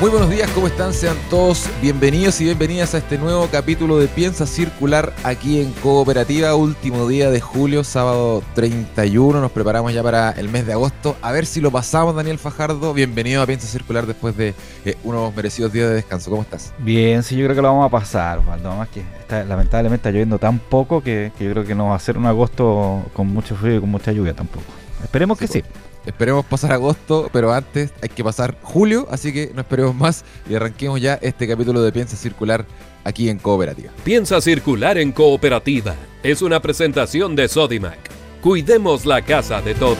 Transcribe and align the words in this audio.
Muy 0.00 0.10
buenos 0.10 0.28
días, 0.28 0.50
¿cómo 0.50 0.66
están? 0.66 0.92
Sean 0.92 1.16
todos 1.30 1.70
bienvenidos 1.80 2.40
y 2.40 2.44
bienvenidas 2.44 2.94
a 2.94 2.98
este 2.98 3.16
nuevo 3.16 3.48
capítulo 3.50 3.96
de 3.96 4.08
Piensa 4.08 4.44
Circular 4.44 5.14
aquí 5.22 5.60
en 5.60 5.70
Cooperativa, 5.72 6.56
último 6.56 7.06
día 7.06 7.30
de 7.30 7.40
julio, 7.40 7.84
sábado 7.84 8.42
31, 8.56 9.40
nos 9.40 9.52
preparamos 9.52 9.94
ya 9.94 10.02
para 10.02 10.32
el 10.32 10.48
mes 10.48 10.66
de 10.66 10.72
agosto, 10.72 11.16
a 11.22 11.30
ver 11.30 11.46
si 11.46 11.60
lo 11.60 11.70
pasamos 11.70 12.16
Daniel 12.16 12.38
Fajardo, 12.38 12.92
bienvenido 12.92 13.40
a 13.40 13.46
Piensa 13.46 13.68
Circular 13.68 14.04
después 14.04 14.36
de 14.36 14.52
eh, 14.84 14.96
unos 15.04 15.34
merecidos 15.34 15.72
días 15.72 15.88
de 15.88 15.94
descanso, 15.94 16.28
¿cómo 16.28 16.42
estás? 16.42 16.74
Bien, 16.78 17.22
sí, 17.22 17.36
yo 17.36 17.44
creo 17.44 17.54
que 17.54 17.62
lo 17.62 17.68
vamos 17.68 17.86
a 17.86 17.90
pasar, 17.90 18.40
Osvaldo, 18.40 18.74
más 18.74 18.88
que 18.88 19.04
está, 19.20 19.44
lamentablemente 19.44 20.08
está 20.08 20.10
lloviendo 20.10 20.40
tan 20.40 20.58
poco 20.58 21.04
que, 21.04 21.30
yo 21.38 21.50
creo 21.52 21.64
que 21.64 21.76
no 21.76 21.90
va 21.90 21.94
a 21.94 22.00
ser 22.00 22.18
un 22.18 22.26
agosto 22.26 23.04
con 23.14 23.28
mucho 23.28 23.54
frío 23.54 23.76
y 23.76 23.80
con 23.80 23.90
mucha 23.90 24.10
lluvia 24.10 24.34
tampoco. 24.34 24.66
Esperemos 25.04 25.38
que 25.38 25.46
sí. 25.46 25.62
Esperemos 26.06 26.44
pasar 26.44 26.72
agosto, 26.72 27.30
pero 27.32 27.52
antes 27.52 27.92
hay 28.02 28.10
que 28.10 28.22
pasar 28.22 28.56
julio, 28.62 29.06
así 29.10 29.32
que 29.32 29.52
no 29.54 29.62
esperemos 29.62 29.94
más 29.94 30.24
y 30.48 30.54
arranquemos 30.54 31.00
ya 31.00 31.14
este 31.14 31.48
capítulo 31.48 31.82
de 31.82 31.92
Piensa 31.92 32.16
Circular 32.16 32.66
aquí 33.04 33.30
en 33.30 33.38
Cooperativa. 33.38 33.90
Piensa 34.04 34.40
Circular 34.40 34.98
en 34.98 35.12
Cooperativa 35.12 35.94
es 36.22 36.42
una 36.42 36.60
presentación 36.60 37.36
de 37.36 37.48
Sodimac. 37.48 37.98
Cuidemos 38.42 39.06
la 39.06 39.22
casa 39.22 39.62
de 39.62 39.74
todos. 39.74 39.98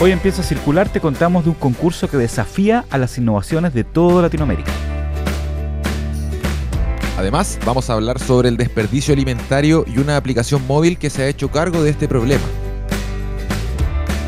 Hoy 0.00 0.12
en 0.12 0.20
Piensa 0.20 0.44
Circular 0.44 0.88
te 0.88 1.00
contamos 1.00 1.42
de 1.44 1.50
un 1.50 1.56
concurso 1.56 2.08
que 2.08 2.16
desafía 2.16 2.84
a 2.90 2.98
las 2.98 3.18
innovaciones 3.18 3.74
de 3.74 3.82
toda 3.82 4.22
Latinoamérica. 4.22 4.70
Además, 7.16 7.58
vamos 7.66 7.90
a 7.90 7.94
hablar 7.94 8.20
sobre 8.20 8.48
el 8.48 8.56
desperdicio 8.56 9.12
alimentario 9.12 9.84
y 9.88 9.98
una 9.98 10.16
aplicación 10.16 10.64
móvil 10.68 10.98
que 10.98 11.10
se 11.10 11.24
ha 11.24 11.28
hecho 11.28 11.50
cargo 11.50 11.82
de 11.82 11.90
este 11.90 12.06
problema. 12.06 12.44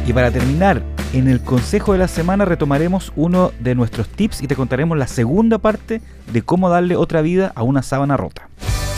Y 0.06 0.12
para 0.12 0.30
terminar, 0.30 0.82
en 1.12 1.28
el 1.28 1.40
consejo 1.40 1.92
de 1.92 1.98
la 1.98 2.08
semana 2.08 2.44
retomaremos 2.44 3.12
uno 3.16 3.52
de 3.60 3.74
nuestros 3.74 4.08
tips 4.08 4.42
y 4.42 4.46
te 4.46 4.56
contaremos 4.56 4.96
la 4.96 5.06
segunda 5.06 5.58
parte 5.58 6.00
de 6.32 6.42
cómo 6.42 6.68
darle 6.70 6.96
otra 6.96 7.20
vida 7.20 7.52
a 7.54 7.62
una 7.62 7.82
sábana 7.82 8.16
rota. 8.16 8.48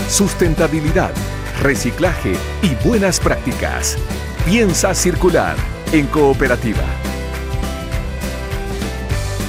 Sustentabilidad, 0.08 1.10
reciclaje 1.62 2.34
y 2.62 2.86
buenas 2.86 3.18
prácticas. 3.18 3.96
Piensa 4.44 4.94
circular 4.94 5.56
en 5.92 6.06
cooperativa. 6.06 6.82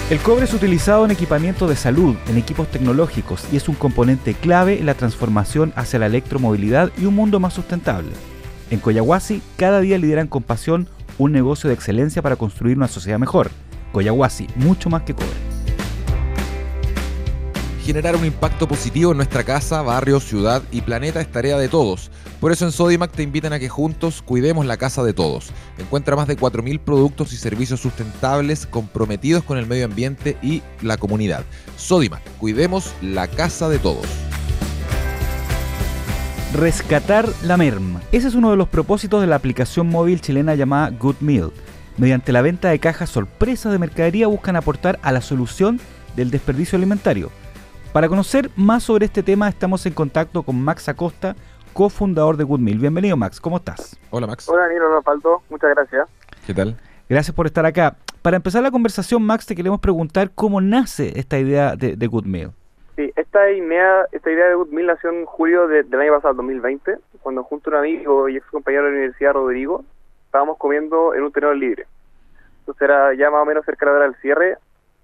El 0.09 0.19
cobre 0.19 0.45
es 0.45 0.53
utilizado 0.53 1.05
en 1.05 1.11
equipamiento 1.11 1.67
de 1.67 1.75
salud, 1.75 2.15
en 2.27 2.37
equipos 2.37 2.69
tecnológicos 2.69 3.47
y 3.51 3.57
es 3.57 3.67
un 3.67 3.75
componente 3.75 4.33
clave 4.33 4.79
en 4.79 4.85
la 4.85 4.93
transformación 4.93 5.73
hacia 5.75 5.99
la 5.99 6.05
electromovilidad 6.05 6.91
y 6.97 7.05
un 7.05 7.15
mundo 7.15 7.39
más 7.39 7.53
sustentable. 7.53 8.11
En 8.69 8.79
Coyahuasi, 8.79 9.41
cada 9.57 9.81
día 9.81 9.97
lideran 9.97 10.27
con 10.27 10.43
pasión 10.43 10.87
un 11.17 11.31
negocio 11.31 11.67
de 11.67 11.75
excelencia 11.75 12.21
para 12.21 12.35
construir 12.35 12.77
una 12.77 12.87
sociedad 12.87 13.19
mejor. 13.19 13.51
Coyahuasi, 13.91 14.47
mucho 14.55 14.89
más 14.89 15.03
que 15.03 15.13
cobre. 15.13 15.29
Generar 17.83 18.15
un 18.15 18.25
impacto 18.25 18.65
positivo 18.67 19.11
en 19.11 19.17
nuestra 19.17 19.43
casa, 19.43 19.81
barrio, 19.81 20.21
ciudad 20.21 20.63
y 20.71 20.81
planeta 20.81 21.19
es 21.19 21.29
tarea 21.29 21.57
de 21.57 21.67
todos. 21.67 22.11
Por 22.39 22.53
eso 22.53 22.65
en 22.65 22.71
Sodimac 22.71 23.11
te 23.11 23.23
invitan 23.23 23.51
a 23.51 23.59
que 23.59 23.67
juntos 23.67 24.21
cuidemos 24.21 24.65
la 24.65 24.77
casa 24.77 25.03
de 25.03 25.13
todos. 25.13 25.51
Encuentra 25.77 26.15
más 26.15 26.27
de 26.27 26.37
4.000 26.37 26.79
productos 26.79 27.33
y 27.33 27.37
servicios 27.37 27.81
sustentables 27.81 28.65
comprometidos 28.65 29.43
con 29.43 29.57
el 29.57 29.67
medio 29.67 29.85
ambiente 29.85 30.37
y 30.41 30.61
la 30.81 30.95
comunidad. 30.95 31.43
Sodimac, 31.75 32.21
cuidemos 32.39 32.93
la 33.01 33.27
casa 33.27 33.67
de 33.67 33.79
todos 33.79 34.07
rescatar 36.53 37.25
la 37.43 37.57
merma. 37.57 38.01
Ese 38.11 38.27
es 38.27 38.35
uno 38.35 38.51
de 38.51 38.57
los 38.57 38.67
propósitos 38.67 39.21
de 39.21 39.27
la 39.27 39.35
aplicación 39.35 39.89
móvil 39.89 40.21
chilena 40.21 40.53
llamada 40.53 40.91
Good 40.91 41.15
Meal. 41.19 41.51
Mediante 41.97 42.31
la 42.31 42.41
venta 42.41 42.69
de 42.69 42.79
cajas 42.79 43.09
sorpresas 43.09 43.71
de 43.71 43.79
mercadería 43.79 44.27
buscan 44.27 44.55
aportar 44.55 44.99
a 45.01 45.11
la 45.11 45.21
solución 45.21 45.79
del 46.15 46.29
desperdicio 46.29 46.77
alimentario. 46.77 47.31
Para 47.91 48.07
conocer 48.07 48.51
más 48.55 48.83
sobre 48.83 49.05
este 49.05 49.23
tema 49.23 49.49
estamos 49.49 49.85
en 49.87 49.93
contacto 49.93 50.43
con 50.43 50.61
Max 50.61 50.87
Acosta, 50.89 51.35
cofundador 51.73 52.37
de 52.37 52.43
Good 52.43 52.59
Meal. 52.59 52.77
Bienvenido 52.77 53.17
Max, 53.17 53.41
¿cómo 53.41 53.57
estás? 53.57 53.99
Hola 54.11 54.27
Max. 54.27 54.47
Hola 54.47 54.67
Nilo 54.69 54.93
Rapaldo, 54.93 55.41
muchas 55.49 55.71
gracias. 55.71 56.07
¿Qué 56.45 56.53
tal? 56.53 56.77
Gracias 57.09 57.35
por 57.35 57.47
estar 57.47 57.65
acá. 57.65 57.97
Para 58.21 58.37
empezar 58.37 58.61
la 58.61 58.71
conversación, 58.71 59.23
Max, 59.23 59.45
te 59.45 59.55
queremos 59.55 59.79
preguntar 59.79 60.31
cómo 60.33 60.61
nace 60.61 61.19
esta 61.19 61.39
idea 61.39 61.75
de, 61.75 61.95
de 61.95 62.07
Good 62.07 62.25
Meal. 62.25 62.53
Sí, 62.95 63.11
esta 63.15 63.49
idea, 63.49 64.05
esta 64.11 64.31
idea 64.31 64.49
de 64.49 64.53
Goodmill 64.53 64.85
nació 64.85 65.09
en 65.09 65.25
julio 65.25 65.67
del 65.67 65.99
año 65.99 66.13
pasado, 66.13 66.35
2020, 66.35 66.99
cuando 67.21 67.43
junto 67.43 67.69
a 67.69 67.73
un 67.73 67.79
amigo 67.79 68.29
y 68.29 68.37
ex 68.37 68.45
compañero 68.47 68.83
de 68.83 68.89
la 68.89 68.97
universidad, 68.97 69.33
Rodrigo, 69.33 69.83
estábamos 70.25 70.57
comiendo 70.57 71.15
en 71.15 71.23
un 71.23 71.31
tenedor 71.31 71.57
libre. 71.57 71.87
Entonces 72.59 72.81
era 72.83 73.13
ya 73.15 73.31
más 73.31 73.41
o 73.41 73.45
menos 73.45 73.65
cerca 73.65 73.85
de 73.85 73.91
la 73.91 73.97
hora 73.97 74.05
del 74.05 74.21
cierre 74.21 74.57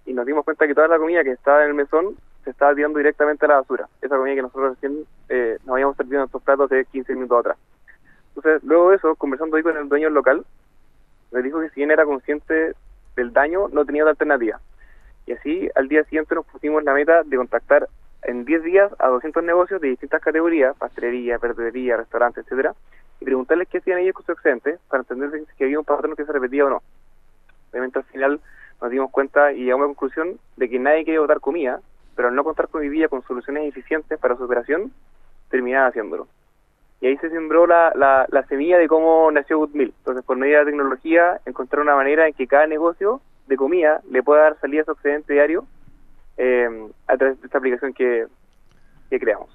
y 0.05 0.13
nos 0.13 0.25
dimos 0.25 0.45
cuenta 0.45 0.67
que 0.67 0.75
toda 0.75 0.88
la 0.88 0.99
comida 0.99 1.23
que 1.23 1.31
estaba 1.31 1.63
en 1.63 1.69
el 1.69 1.73
mesón 1.73 2.16
se 2.44 2.51
estaba 2.51 2.75
tirando 2.75 2.99
directamente 2.99 3.45
a 3.45 3.49
la 3.49 3.55
basura. 3.55 3.89
Esa 4.01 4.17
comida 4.17 4.35
que 4.35 4.41
nosotros 4.44 4.75
recién 4.75 5.05
eh, 5.28 5.57
nos 5.66 5.73
habíamos 5.73 5.97
servido 5.97 6.17
en 6.17 6.22
nuestros 6.22 6.44
platos 6.44 6.69
de 6.69 6.85
15 6.85 7.16
minutos 7.16 7.39
atrás. 7.39 7.57
Entonces, 8.35 8.63
luego 8.63 8.91
de 8.91 8.97
eso, 8.97 9.16
conversando 9.16 9.57
ahí 9.57 9.63
con 9.63 9.75
el 9.75 9.89
dueño 9.89 10.09
local, 10.11 10.45
me 11.31 11.41
dijo 11.41 11.59
que 11.59 11.69
si 11.69 11.75
bien 11.78 11.91
era 11.91 12.05
consciente 12.05 12.73
del 13.16 13.33
daño, 13.33 13.67
no 13.69 13.83
tenía 13.83 14.03
otra 14.03 14.11
alternativa. 14.11 14.59
Y 15.29 15.34
así 15.34 15.69
al 15.75 15.88
día 15.88 16.03
siguiente 16.06 16.34
nos 16.34 16.44
pusimos 16.47 16.84
la 16.84 16.91
meta 16.91 17.22
de 17.22 17.38
contactar 17.38 17.88
en 18.23 18.45
10 18.45 18.63
días 18.63 18.91
a 18.97 19.09
200 19.09 19.44
negocios 19.44 19.79
de 19.79 19.90
distintas 19.90 20.23
categorías, 20.23 20.75
pastelería, 20.75 21.38
verdulería, 21.38 21.97
restaurantes, 21.97 22.45
etcétera, 22.45 22.73
y 23.22 23.25
preguntarles 23.25 23.67
qué 23.67 23.78
hacían 23.78 24.00
ellos 24.00 24.16
con 24.16 24.25
su 24.25 24.31
excedente 24.31 24.79
para 24.90 25.01
entender 25.01 25.45
si 25.56 25.63
había 25.63 25.78
un 25.78 25.85
patrón 25.85 26.16
que 26.16 26.25
se 26.25 26.31
repetía 26.34 26.66
o 26.66 26.69
no. 26.72 26.81
Obviamente 27.69 28.00
al 28.00 28.06
final 28.06 28.40
nos 28.81 28.90
dimos 28.90 29.12
cuenta 29.12 29.53
y 29.53 29.66
llegamos 29.66 29.84
a 29.84 29.88
la 29.90 29.94
conclusión 29.94 30.40
de 30.57 30.67
que 30.67 30.79
nadie 30.79 31.06
quería 31.06 31.19
botar 31.19 31.40
comida, 31.41 31.79
pero 32.16 32.29
al 32.29 32.35
no 32.35 32.44
contar 32.44 32.67
con 32.67 32.81
vivía 32.81 33.07
con 33.07 33.22
soluciones 33.22 33.69
eficientes 33.69 34.17
para 34.17 34.35
su 34.35 34.46
operación, 34.46 34.91
terminaba 35.51 35.90
haciéndolo. 35.90 36.28
Y 37.01 37.06
ahí 37.06 37.17
se 37.17 37.29
sembró 37.29 37.67
la, 37.67 37.94
la, 37.94 38.25
la 38.29 38.47
semilla 38.47 38.79
de 38.79 38.88
cómo 38.88 39.29
nació 39.29 39.59
Goodmill. 39.59 39.94
Entonces, 40.00 40.25
por 40.25 40.38
medio 40.38 40.57
de 40.57 40.63
la 40.63 40.72
tecnología, 40.72 41.40
encontrar 41.46 41.84
una 41.84 41.96
manera 41.96 42.28
en 42.28 42.34
que 42.34 42.47
cada 42.47 42.66
negocio 42.66 43.22
de 43.49 43.57
comida 43.57 44.01
le 44.09 44.23
pueda 44.23 44.43
dar 44.43 44.59
salida 44.61 44.83
a 44.83 44.85
su 44.85 44.91
excedente 44.91 45.33
diario 45.33 45.65
eh, 46.37 46.69
a 47.07 47.17
través 47.17 47.41
de 47.41 47.47
esta 47.47 47.57
aplicación 47.57 47.93
que, 47.93 48.25
creamos. 49.09 49.49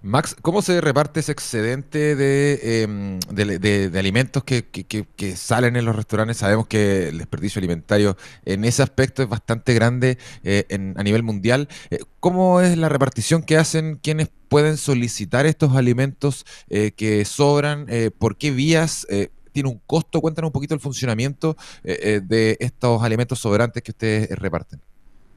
Max, 0.00 0.36
¿cómo 0.40 0.62
se 0.62 0.80
reparte 0.80 1.20
ese 1.20 1.32
excedente 1.32 2.16
de, 2.16 2.82
em, 2.82 3.18
de, 3.20 3.98
alimentos 3.98 4.42
que, 4.42 4.64
que, 4.64 5.36
salen 5.36 5.76
en 5.76 5.84
los 5.84 5.94
restaurantes? 5.94 6.38
Sabemos 6.38 6.66
que 6.66 7.08
el 7.08 7.18
desperdicio 7.18 7.58
alimentario 7.58 8.16
en 8.44 8.64
ese 8.64 8.82
aspecto 8.82 9.22
es 9.22 9.28
bastante 9.28 9.74
grande 9.74 10.18
eh, 10.44 10.64
en, 10.70 10.94
a 10.96 11.02
nivel 11.02 11.22
mundial. 11.22 11.68
Eh, 11.90 11.98
¿Cómo 12.20 12.60
es 12.60 12.76
la 12.78 12.88
repartición 12.88 13.42
que 13.42 13.58
hacen 13.58 13.96
quienes 13.96 14.30
pueden 14.48 14.76
solicitar 14.76 15.46
estos 15.46 15.76
alimentos 15.76 16.44
que 16.68 17.24
sobran? 17.24 17.86
¿Por 18.18 18.36
qué 18.36 18.50
vías? 18.50 19.06
Tiene 19.52 19.68
un 19.68 19.80
costo. 19.86 20.20
Cuéntanos 20.20 20.48
un 20.48 20.52
poquito 20.52 20.74
el 20.74 20.80
funcionamiento 20.80 21.56
eh, 21.84 21.98
eh, 22.02 22.20
de 22.22 22.56
estos 22.60 23.02
alimentos 23.02 23.38
sobrantes 23.38 23.82
que 23.82 23.92
ustedes 23.92 24.30
eh, 24.30 24.34
reparten. 24.36 24.80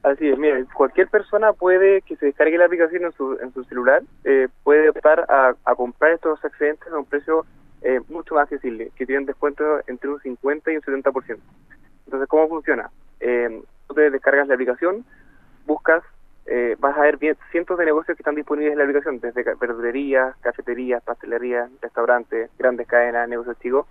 Así 0.02 0.28
es, 0.28 0.38
mira, 0.38 0.64
cualquier 0.72 1.08
persona 1.08 1.52
puede 1.52 2.02
que 2.02 2.16
se 2.16 2.26
descargue 2.26 2.58
la 2.58 2.66
aplicación 2.66 3.04
en 3.04 3.12
su, 3.12 3.38
en 3.42 3.52
su 3.52 3.64
celular, 3.64 4.04
puede 4.62 4.90
optar 4.90 5.26
a, 5.28 5.74
comprar 5.74 6.12
estos 6.12 6.44
excedentes 6.44 6.86
a 6.92 6.96
un 6.96 7.06
precio 7.06 7.44
mucho 8.08 8.36
más 8.36 8.44
accesible, 8.44 8.92
que 8.94 9.04
tienen 9.04 9.26
descuento 9.26 9.64
entre 9.88 10.08
un 10.08 10.20
50 10.20 10.70
y 10.70 10.76
un 10.76 10.82
70%. 10.82 11.38
Entonces, 12.04 12.28
¿cómo 12.28 12.48
funciona? 12.48 12.88
tú 13.18 13.94
te 13.94 14.10
descargas 14.10 14.46
la 14.46 14.54
aplicación, 14.54 15.04
buscas, 15.66 16.04
vas 16.78 16.96
a 16.96 17.00
ver 17.00 17.18
cientos 17.50 17.76
de 17.76 17.86
negocios 17.86 18.16
que 18.16 18.22
están 18.22 18.36
disponibles 18.36 18.74
en 18.74 18.78
la 18.78 18.84
aplicación, 18.84 19.18
desde 19.18 19.42
verdulerías, 19.60 20.36
cafeterías, 20.36 21.02
pastelerías, 21.02 21.68
restaurantes, 21.82 22.48
grandes 22.56 22.86
cadenas, 22.86 23.28
negocios 23.28 23.58
chicos, 23.58 23.86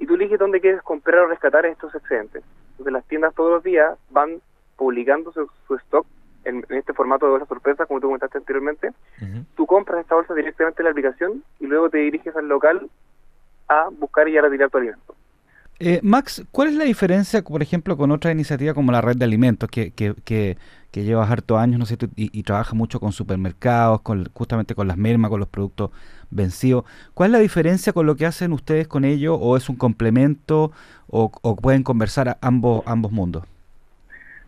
y 0.00 0.06
tú 0.06 0.14
eliges 0.14 0.38
dónde 0.38 0.60
quieres 0.60 0.82
comprar 0.82 1.20
o 1.20 1.26
rescatar 1.28 1.66
estos 1.66 1.94
excedentes. 1.94 2.42
Entonces 2.70 2.92
las 2.92 3.04
tiendas 3.04 3.34
todos 3.34 3.50
los 3.50 3.62
días 3.62 3.98
van 4.10 4.40
publicando 4.76 5.30
su, 5.30 5.74
stock 5.76 6.06
en, 6.44 6.64
este 6.70 6.94
formato 6.94 7.26
de 7.26 7.32
bolsa 7.32 7.46
sorpresa, 7.46 7.84
como 7.84 8.00
tú 8.00 8.06
comentaste 8.06 8.38
anteriormente. 8.38 8.92
Tú 9.56 9.66
compras 9.66 10.00
esta 10.00 10.14
bolsa 10.14 10.32
directamente 10.34 10.80
en 10.80 10.84
la 10.84 10.90
aplicación 10.90 11.44
y 11.60 11.66
luego 11.66 11.90
te 11.90 11.98
diriges 11.98 12.34
al 12.34 12.48
local 12.48 12.88
a 13.68 13.90
buscar 13.90 14.26
y 14.26 14.38
a 14.38 14.42
retirar 14.42 14.70
tu 14.70 14.78
alimento. 14.78 15.14
Eh, 15.78 16.00
Max, 16.02 16.44
¿cuál 16.50 16.68
es 16.68 16.74
la 16.74 16.84
diferencia, 16.84 17.42
por 17.42 17.62
ejemplo, 17.62 17.96
con 17.96 18.10
otra 18.10 18.32
iniciativa 18.32 18.72
como 18.72 18.92
la 18.92 19.02
red 19.02 19.16
de 19.16 19.24
alimentos, 19.24 19.68
que, 19.70 19.92
que, 19.92 20.14
que, 20.24 20.56
que 20.90 21.04
lleva 21.04 21.26
harto 21.26 21.58
años, 21.58 21.78
¿no 21.78 21.86
sé, 21.86 21.96
y, 22.16 22.38
y, 22.38 22.42
trabaja 22.42 22.74
mucho 22.74 23.00
con 23.00 23.12
supermercados, 23.12 24.02
con, 24.02 24.28
justamente 24.34 24.74
con 24.74 24.88
las 24.88 24.98
mermas, 24.98 25.30
con 25.30 25.40
los 25.40 25.48
productos 25.48 25.90
vencidos? 26.30 26.84
¿Cuál 27.14 27.30
es 27.30 27.32
la 27.32 27.38
diferencia 27.38 27.92
con 27.92 28.06
lo 28.06 28.16
que 28.16 28.26
hacen 28.26 28.52
ustedes 28.52 28.88
con 28.88 29.04
ello? 29.04 29.34
¿O 29.34 29.56
es 29.56 29.68
un 29.68 29.76
complemento? 29.76 30.72
¿O, 31.08 31.30
o 31.42 31.56
pueden 31.56 31.82
conversar 31.82 32.38
ambos, 32.40 32.82
ambos 32.86 33.12
mundos? 33.12 33.44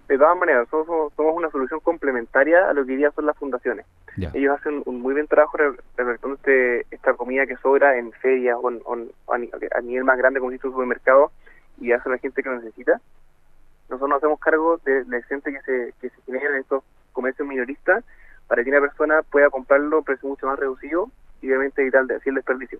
De 0.08 0.18
todas 0.18 0.36
maneras, 0.36 0.68
somos, 0.70 1.12
somos 1.14 1.34
una 1.34 1.50
solución 1.50 1.80
complementaria 1.80 2.68
a 2.68 2.74
lo 2.74 2.84
que 2.84 2.92
hoy 2.92 2.98
día 2.98 3.10
son 3.12 3.26
las 3.26 3.36
fundaciones. 3.36 3.86
Ellos 4.34 4.58
hacen 4.58 4.82
un 4.84 5.00
muy 5.00 5.14
buen 5.14 5.26
trabajo 5.26 5.56
recolectando 5.56 6.36
este, 6.36 6.86
esta 6.90 7.14
comida 7.14 7.46
que 7.46 7.56
sobra 7.56 7.96
en 7.96 8.12
ferias 8.12 8.58
o, 8.60 8.70
en, 8.70 8.82
o 8.84 9.32
a 9.32 9.80
nivel 9.80 10.04
más 10.04 10.18
grande, 10.18 10.38
como 10.38 10.52
si 10.52 10.58
un 10.62 10.72
supermercado, 10.72 11.32
y 11.80 11.92
hace 11.92 12.10
a 12.10 12.12
la 12.12 12.18
gente 12.18 12.42
que 12.42 12.48
lo 12.50 12.56
necesita. 12.56 13.00
Nosotros 13.88 14.10
nos 14.10 14.18
hacemos 14.18 14.38
cargo 14.38 14.78
de 14.84 15.04
la 15.06 15.22
gente 15.22 15.50
que 15.50 15.60
se, 15.62 15.94
que 16.00 16.10
se 16.10 16.22
genera 16.26 16.56
en 16.56 16.60
estos 16.60 16.84
comercios 17.12 17.48
minoristas 17.48 18.04
para 18.48 18.62
que 18.62 18.68
una 18.68 18.80
persona 18.80 19.22
pueda 19.22 19.48
comprarlo 19.48 19.98
a 19.98 20.02
precio 20.02 20.28
mucho 20.28 20.46
más 20.46 20.58
reducido 20.58 21.10
y 21.42 21.48
obviamente 21.48 21.82
evitar 21.82 22.04
así 22.12 22.28
el 22.28 22.36
desperdicio. 22.36 22.78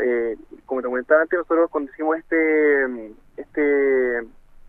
Eh, 0.00 0.36
como 0.66 0.80
te 0.80 0.88
comentaba 0.88 1.22
antes, 1.22 1.38
nosotros 1.38 1.68
cuando 1.70 1.90
hicimos 1.92 2.16
este, 2.16 3.12
este 3.36 4.20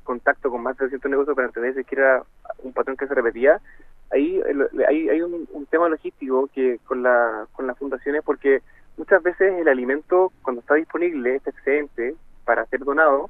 contacto 0.03 0.49
con 0.49 0.63
más 0.63 0.75
de 0.75 0.87
300 0.87 1.11
negocios 1.11 1.35
para 1.35 1.47
entender 1.47 1.73
si 1.73 1.95
era 1.95 2.23
un 2.63 2.73
patrón 2.73 2.97
que 2.97 3.07
se 3.07 3.13
repetía, 3.13 3.61
ahí 4.11 4.41
hay, 4.87 5.09
hay 5.09 5.21
un, 5.21 5.47
tema 5.69 5.87
logístico 5.87 6.49
que 6.53 6.79
con, 6.85 7.01
la, 7.01 7.47
con 7.53 7.65
las 7.65 7.77
fundaciones 7.77 8.23
porque 8.25 8.61
muchas 8.97 9.23
veces 9.23 9.53
el 9.53 9.69
alimento 9.69 10.33
cuando 10.41 10.59
está 10.59 10.75
disponible, 10.75 11.35
este 11.35 11.51
excedente 11.51 12.15
para 12.43 12.65
ser 12.65 12.81
donado, 12.81 13.29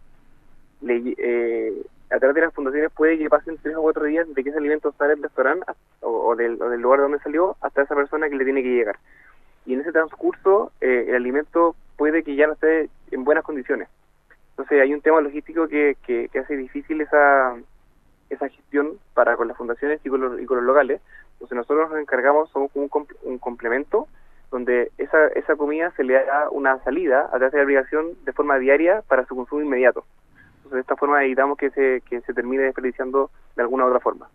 le, 0.82 1.14
eh, 1.20 1.86
a 2.12 2.18
través 2.20 2.36
de 2.36 2.42
las 2.42 2.54
fundaciones 2.54 2.92
puede 2.92 3.18
que 3.18 3.30
pasen 3.30 3.58
tres 3.62 3.76
o 3.76 3.82
cuatro 3.82 4.06
días 4.06 4.28
de 4.34 4.44
que 4.44 4.50
ese 4.50 4.58
alimento 4.58 4.92
sale 4.98 5.12
del 5.12 5.24
restaurante 5.24 5.66
o, 6.02 6.36
del, 6.36 6.62
o 6.62 6.70
del 6.70 6.82
lugar 6.82 7.00
donde 7.00 7.20
salió 7.20 7.56
hasta 7.62 7.84
esa 7.84 7.96
persona 7.96 8.30
que 8.30 8.36
le 8.36 8.44
tiene 8.44 8.64
que 8.64 8.70
llegar. 8.70 8.98
Y 9.66 9.74
en 9.74 9.82
ese 9.82 9.92
transcurso 9.92 10.72
eh, 10.82 11.06
el 11.10 11.16
alimento 11.16 11.76
puede 11.98 12.24
que 12.24 12.36
ya 12.36 12.48
no 12.48 12.54
esté 12.54 12.90
en 13.12 13.24
buenas 13.24 13.44
condiciones. 13.44 13.88
Entonces 14.52 14.82
hay 14.82 14.94
un 14.94 15.02
tema 15.02 15.22
logístico 15.22 15.68
que, 15.68 15.98
que, 16.06 16.30
hace 16.40 16.56
difícil 16.56 17.02
esa, 17.02 17.56
esa 18.30 18.50
gestión 18.50 18.98
para 19.14 19.36
con 19.38 19.48
las 19.48 19.58
fundaciones 19.58 20.02
y 20.04 20.10
con 20.10 20.22
los, 20.22 20.42
y 20.42 20.46
con 20.46 20.58
los 20.58 20.66
locales. 20.66 21.02
Entonces 21.34 21.56
nosotros 21.56 21.90
nos 21.90 22.00
encargamos, 22.00 22.50
somos 22.52 22.72
como 22.72 22.88
un, 22.92 23.08
un, 23.24 23.38
complemento 23.40 24.08
donde 24.52 24.92
esa, 24.98 25.28
esa 25.28 25.56
comida 25.56 25.92
se 25.96 26.04
le 26.04 26.14
da 26.14 26.50
una 26.50 26.78
salida 26.84 27.26
a 27.26 27.38
través 27.38 27.52
de 27.54 27.58
la 27.60 27.64
obligación 27.64 28.08
de 28.26 28.34
forma 28.34 28.58
diaria 28.58 29.02
para 29.08 29.26
su 29.26 29.36
consumo 29.36 29.62
inmediato. 29.62 30.06
Entonces 30.58 30.74
de 30.74 30.82
esta 30.82 30.96
forma 30.96 31.24
evitamos 31.24 31.58
que 31.58 31.70
se, 31.72 32.02
que 32.10 32.22
se 32.22 32.34
termine 32.34 32.64
desperdiciando 32.64 33.32
de 33.56 33.64
alguna 33.64 33.86
u 33.86 33.88
otra 33.88 34.00
forma. 34.00 34.28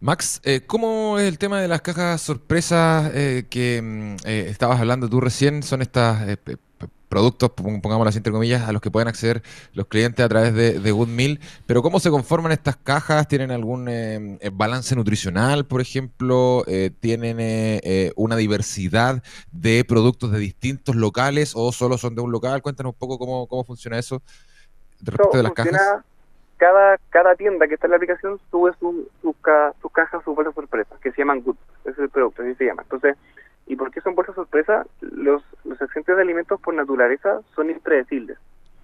Max, 0.00 0.40
eh, 0.44 0.62
¿cómo 0.66 1.18
es 1.18 1.26
el 1.26 1.38
tema 1.38 1.60
de 1.60 1.68
las 1.68 1.80
cajas 1.80 2.20
sorpresas 2.20 3.10
eh, 3.14 3.46
que 3.48 4.16
eh, 4.24 4.46
estabas 4.48 4.80
hablando 4.80 5.08
tú 5.08 5.20
recién? 5.20 5.62
Son 5.62 5.80
estas 5.82 6.28
eh, 6.28 6.36
productos, 7.08 7.50
pongámoslas 7.50 8.16
entre 8.16 8.32
comillas, 8.32 8.68
a 8.68 8.72
los 8.72 8.82
que 8.82 8.90
pueden 8.90 9.08
acceder 9.08 9.42
los 9.72 9.86
clientes 9.86 10.24
a 10.24 10.28
través 10.28 10.54
de, 10.54 10.80
de. 10.80 11.40
Pero 11.66 11.82
¿cómo 11.82 12.00
se 12.00 12.10
conforman 12.10 12.52
estas 12.52 12.76
cajas? 12.76 13.28
¿Tienen 13.28 13.50
algún 13.50 13.86
eh, 13.88 14.38
balance 14.52 14.94
nutricional, 14.96 15.66
por 15.66 15.80
ejemplo? 15.80 16.64
Eh, 16.66 16.90
¿Tienen 17.00 17.38
eh, 17.40 18.12
una 18.16 18.36
diversidad 18.36 19.22
de 19.52 19.84
productos 19.84 20.32
de 20.32 20.38
distintos 20.38 20.96
locales 20.96 21.52
o 21.54 21.72
solo 21.72 21.98
son 21.98 22.14
de 22.14 22.22
un 22.22 22.32
local? 22.32 22.62
Cuéntanos 22.62 22.92
un 22.92 22.98
poco 22.98 23.18
cómo, 23.18 23.46
cómo 23.46 23.64
funciona 23.64 23.98
eso 23.98 24.22
respecto 25.00 25.30
no, 25.32 25.36
de 25.38 25.42
las 25.42 25.52
cajas. 25.52 26.04
Cada, 26.56 26.98
cada 27.10 27.34
tienda 27.34 27.68
que 27.68 27.74
está 27.74 27.86
en 27.86 27.90
la 27.90 27.96
aplicación 27.96 28.40
sube 28.50 28.72
sus 28.80 29.08
su, 29.20 29.34
su 29.80 29.90
cajas, 29.90 30.24
sus 30.24 30.34
bolsas 30.34 30.54
sorpresas, 30.54 30.98
que 31.00 31.12
se 31.12 31.18
llaman 31.18 31.42
Good. 31.42 31.56
Ese 31.80 31.90
es 31.90 31.98
el 31.98 32.08
producto, 32.08 32.42
así 32.42 32.54
se 32.54 32.64
llama. 32.64 32.82
Entonces, 32.82 33.16
¿Y 33.66 33.74
por 33.74 33.90
qué 33.90 34.00
son 34.00 34.14
bolsas 34.14 34.36
sorpresa? 34.36 34.86
Los, 35.00 35.42
los 35.64 35.80
excedentes 35.80 36.16
de 36.16 36.22
alimentos 36.22 36.60
por 36.60 36.72
naturaleza 36.74 37.40
son 37.54 37.68
impredecibles. 37.68 38.38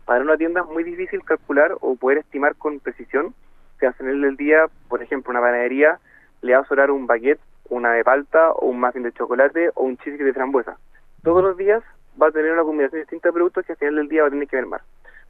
Para 0.04 0.22
una 0.22 0.36
tienda 0.36 0.62
es 0.62 0.66
muy 0.66 0.82
difícil 0.82 1.24
calcular 1.24 1.76
o 1.80 1.94
poder 1.94 2.18
estimar 2.18 2.56
con 2.56 2.80
precisión 2.80 3.32
que 3.78 3.86
al 3.86 3.94
final 3.94 4.20
del 4.20 4.36
día, 4.36 4.66
por 4.88 5.02
ejemplo, 5.02 5.30
una 5.30 5.40
panadería 5.40 5.98
le 6.40 6.54
va 6.54 6.60
a 6.60 6.64
sobrar 6.64 6.90
un 6.90 7.06
baguette, 7.06 7.40
una 7.68 7.92
de 7.92 8.02
palta 8.02 8.50
o 8.50 8.66
un 8.66 8.80
muffin 8.80 9.04
de 9.04 9.12
chocolate 9.12 9.70
o 9.74 9.84
un 9.84 9.96
cheesecake 9.98 10.26
de 10.26 10.32
frambuesa. 10.32 10.76
Todos 11.22 11.44
los 11.44 11.56
días 11.56 11.82
va 12.20 12.26
a 12.26 12.32
tener 12.32 12.52
una 12.52 12.62
combinación 12.62 13.02
distinta 13.02 13.28
de 13.28 13.34
productos 13.34 13.64
que 13.64 13.72
al 13.72 13.78
final 13.78 13.96
del 13.96 14.08
día 14.08 14.22
va 14.22 14.28
a 14.28 14.30
tener 14.32 14.48
que 14.48 14.56
ver 14.56 14.66
más. 14.66 14.82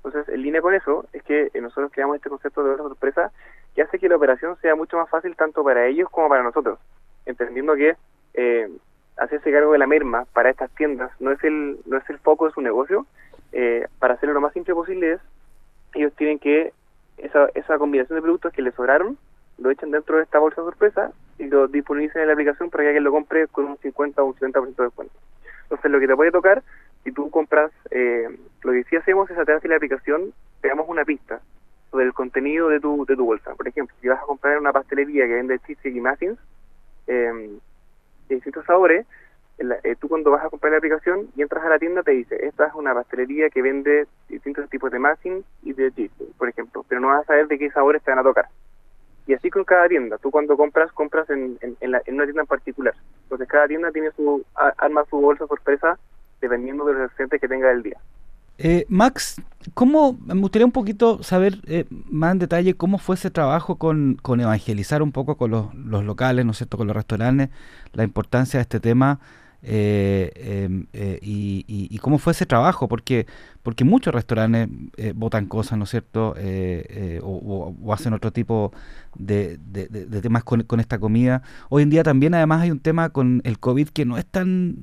Entonces, 0.04 0.34
en 0.34 0.42
línea 0.42 0.60
con 0.60 0.74
eso, 0.74 1.06
es 1.12 1.22
que 1.22 1.50
nosotros 1.60 1.92
creamos 1.92 2.16
este 2.16 2.28
concepto 2.28 2.62
de 2.62 2.70
bolsa 2.70 2.88
sorpresa 2.88 3.32
que 3.74 3.82
hace 3.82 3.98
que 3.98 4.08
la 4.08 4.16
operación 4.16 4.56
sea 4.60 4.74
mucho 4.74 4.96
más 4.96 5.08
fácil 5.08 5.36
tanto 5.36 5.62
para 5.62 5.86
ellos 5.86 6.08
como 6.10 6.28
para 6.28 6.42
nosotros, 6.42 6.78
entendiendo 7.24 7.74
que 7.74 7.96
eh, 8.34 8.68
hacerse 9.16 9.52
cargo 9.52 9.72
de 9.72 9.78
la 9.78 9.86
merma 9.86 10.24
para 10.32 10.50
estas 10.50 10.70
tiendas 10.72 11.10
no 11.20 11.30
es 11.30 11.42
el 11.44 11.78
no 11.86 11.98
es 11.98 12.10
el 12.10 12.18
foco 12.18 12.46
de 12.46 12.52
su 12.52 12.60
negocio. 12.60 13.06
Eh, 13.52 13.86
para 13.98 14.14
hacerlo 14.14 14.34
lo 14.34 14.40
más 14.40 14.52
simple 14.54 14.74
posible 14.74 15.12
es 15.12 15.20
ellos 15.94 16.12
tienen 16.16 16.38
que 16.38 16.72
esa, 17.18 17.48
esa 17.54 17.78
combinación 17.78 18.16
de 18.16 18.22
productos 18.22 18.52
que 18.52 18.62
les 18.62 18.74
sobraron 18.74 19.18
lo 19.58 19.70
echan 19.70 19.90
dentro 19.90 20.16
de 20.16 20.22
esta 20.22 20.38
bolsa 20.38 20.62
sorpresa 20.62 21.12
y 21.38 21.44
lo 21.44 21.68
disponibilicen 21.68 22.22
en 22.22 22.28
la 22.28 22.32
aplicación 22.32 22.70
para 22.70 22.84
que 22.84 22.88
alguien 22.88 23.04
lo 23.04 23.12
compre 23.12 23.46
con 23.48 23.66
un 23.66 23.76
50 23.78 24.22
o 24.22 24.26
un 24.26 24.34
70% 24.34 24.76
de 24.76 24.84
descuento. 24.84 25.14
Entonces 25.64 25.90
lo 25.90 26.00
que 26.00 26.06
te 26.08 26.16
puede 26.16 26.32
tocar 26.32 26.62
si 27.04 27.12
tú 27.12 27.30
compras 27.30 27.70
eh, 27.90 28.28
lo 28.62 28.72
que 28.72 28.84
sí 28.84 28.96
hacemos 28.96 29.30
es 29.30 29.38
a 29.38 29.44
través 29.44 29.62
de 29.62 29.68
la 29.68 29.76
aplicación 29.76 30.32
te 30.60 30.68
damos 30.68 30.88
una 30.88 31.04
pista 31.04 31.40
sobre 31.90 32.06
el 32.06 32.12
contenido 32.12 32.68
de 32.68 32.80
tu 32.80 33.04
de 33.06 33.16
tu 33.16 33.24
bolsa 33.24 33.54
por 33.54 33.68
ejemplo 33.68 33.94
si 34.00 34.08
vas 34.08 34.20
a 34.20 34.26
comprar 34.26 34.58
una 34.58 34.72
pastelería 34.72 35.26
que 35.26 35.34
vende 35.34 35.58
cheesecake 35.60 35.96
y 35.96 36.00
muffins 36.00 36.38
de 38.32 38.36
distintos 38.36 38.64
sabores, 38.64 39.06
eh, 39.58 39.96
tú 40.00 40.08
cuando 40.08 40.30
vas 40.30 40.44
a 40.44 40.50
comprar 40.50 40.72
la 40.72 40.78
aplicación 40.78 41.28
y 41.36 41.42
entras 41.42 41.64
a 41.64 41.68
la 41.68 41.78
tienda 41.78 42.02
te 42.02 42.12
dice, 42.12 42.46
esta 42.46 42.66
es 42.66 42.74
una 42.74 42.94
pastelería 42.94 43.50
que 43.50 43.62
vende 43.62 44.06
distintos 44.28 44.68
tipos 44.70 44.90
de 44.90 44.98
muffins 44.98 45.44
y 45.62 45.72
de 45.72 45.92
cheese, 45.92 46.12
por 46.36 46.48
ejemplo, 46.48 46.84
pero 46.88 47.00
no 47.00 47.08
vas 47.08 47.22
a 47.22 47.26
saber 47.26 47.46
de 47.46 47.58
qué 47.58 47.70
sabores 47.70 48.02
te 48.02 48.10
van 48.10 48.20
a 48.20 48.24
tocar. 48.24 48.48
Y 49.26 49.34
así 49.34 49.50
con 49.50 49.64
cada 49.64 49.86
tienda, 49.86 50.18
tú 50.18 50.32
cuando 50.32 50.56
compras, 50.56 50.90
compras 50.92 51.30
en, 51.30 51.56
en, 51.60 51.76
en, 51.80 51.90
la, 51.92 52.02
en 52.06 52.14
una 52.14 52.24
tienda 52.24 52.42
en 52.42 52.48
particular. 52.48 52.94
Entonces 53.24 53.46
cada 53.46 53.68
tienda 53.68 53.92
tiene 53.92 54.10
su 54.12 54.44
arma 54.54 55.04
su 55.08 55.20
bolsa 55.20 55.46
sorpresa 55.46 55.96
dependiendo 56.42 56.84
de 56.84 56.92
los 56.94 57.10
excedentes 57.10 57.40
que 57.40 57.48
tenga 57.48 57.70
el 57.70 57.82
día. 57.82 57.98
Eh, 58.58 58.84
Max, 58.88 59.40
¿cómo, 59.72 60.18
me 60.26 60.34
gustaría 60.34 60.66
un 60.66 60.72
poquito 60.72 61.22
saber 61.22 61.54
eh, 61.66 61.86
más 62.10 62.32
en 62.32 62.38
detalle 62.40 62.74
cómo 62.74 62.98
fue 62.98 63.14
ese 63.14 63.30
trabajo 63.30 63.76
con, 63.76 64.18
con 64.20 64.40
evangelizar 64.40 65.02
un 65.02 65.10
poco 65.10 65.36
con 65.36 65.50
los, 65.50 65.74
los, 65.74 66.04
locales, 66.04 66.44
¿no 66.44 66.50
es 66.50 66.58
cierto?, 66.58 66.76
con 66.76 66.86
los 66.86 66.94
restaurantes, 66.94 67.48
la 67.94 68.04
importancia 68.04 68.58
de 68.58 68.62
este 68.62 68.78
tema 68.78 69.20
eh, 69.64 70.32
em, 70.34 70.86
eh, 70.92 71.20
y, 71.22 71.96
cómo 71.98 72.18
fue 72.18 72.32
ese 72.32 72.46
trabajo, 72.46 72.88
porque 72.88 73.26
porque 73.62 73.84
muchos 73.84 74.12
restaurantes 74.12 74.68
eh, 74.96 75.12
votan 75.14 75.46
cosas, 75.46 75.78
¿no 75.78 75.84
es 75.84 75.90
cierto?, 75.90 76.34
o, 77.22 77.92
hacen 77.92 78.12
otro 78.12 78.32
tipo 78.32 78.72
de, 79.14 79.58
temas 80.20 80.42
con, 80.42 80.80
esta 80.80 80.98
comida. 80.98 81.42
Hoy 81.68 81.84
en 81.84 81.90
día 81.90 82.02
también 82.02 82.34
además 82.34 82.62
hay 82.62 82.72
un 82.72 82.80
tema 82.80 83.10
con 83.10 83.40
el 83.44 83.60
COVID 83.60 83.88
que 83.90 84.04
no 84.04 84.18
es 84.18 84.26
tan, 84.26 84.78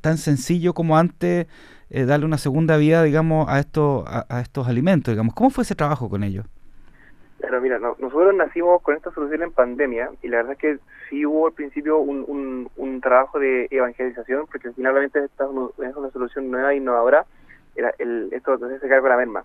tan, 0.00 0.18
sencillo 0.18 0.74
como 0.74 0.98
antes 0.98 1.46
darle 1.90 2.26
una 2.26 2.38
segunda 2.38 2.76
vida, 2.76 3.04
digamos, 3.04 3.48
a, 3.48 3.60
esto, 3.60 4.04
a, 4.06 4.40
estos 4.40 4.66
alimentos, 4.66 5.12
digamos. 5.12 5.34
¿Cómo 5.34 5.50
fue 5.50 5.62
ese 5.62 5.76
trabajo 5.76 6.08
con 6.10 6.24
ellos? 6.24 6.44
Claro, 7.46 7.60
mira, 7.60 7.78
no, 7.78 7.94
nosotros 7.98 8.34
nacimos 8.34 8.80
con 8.80 8.96
esta 8.96 9.10
solución 9.12 9.42
en 9.42 9.52
pandemia 9.52 10.10
y 10.22 10.28
la 10.28 10.38
verdad 10.38 10.52
es 10.52 10.58
que 10.58 10.78
sí 11.10 11.26
hubo 11.26 11.46
al 11.46 11.52
principio 11.52 11.98
un, 11.98 12.70
un, 12.76 13.00
trabajo 13.02 13.38
de 13.38 13.68
evangelización 13.70 14.46
porque 14.46 14.72
finalmente 14.72 15.22
esta 15.22 15.44
es 15.44 15.96
una 15.96 16.10
solución 16.10 16.50
nueva 16.50 16.72
e 16.72 16.76
innovadora, 16.76 17.26
era 17.76 17.92
el, 17.98 18.30
esto 18.32 18.56
de 18.56 18.78
se 18.78 18.88
cargo 18.88 19.04
de 19.04 19.10
la 19.10 19.18
merma. 19.18 19.44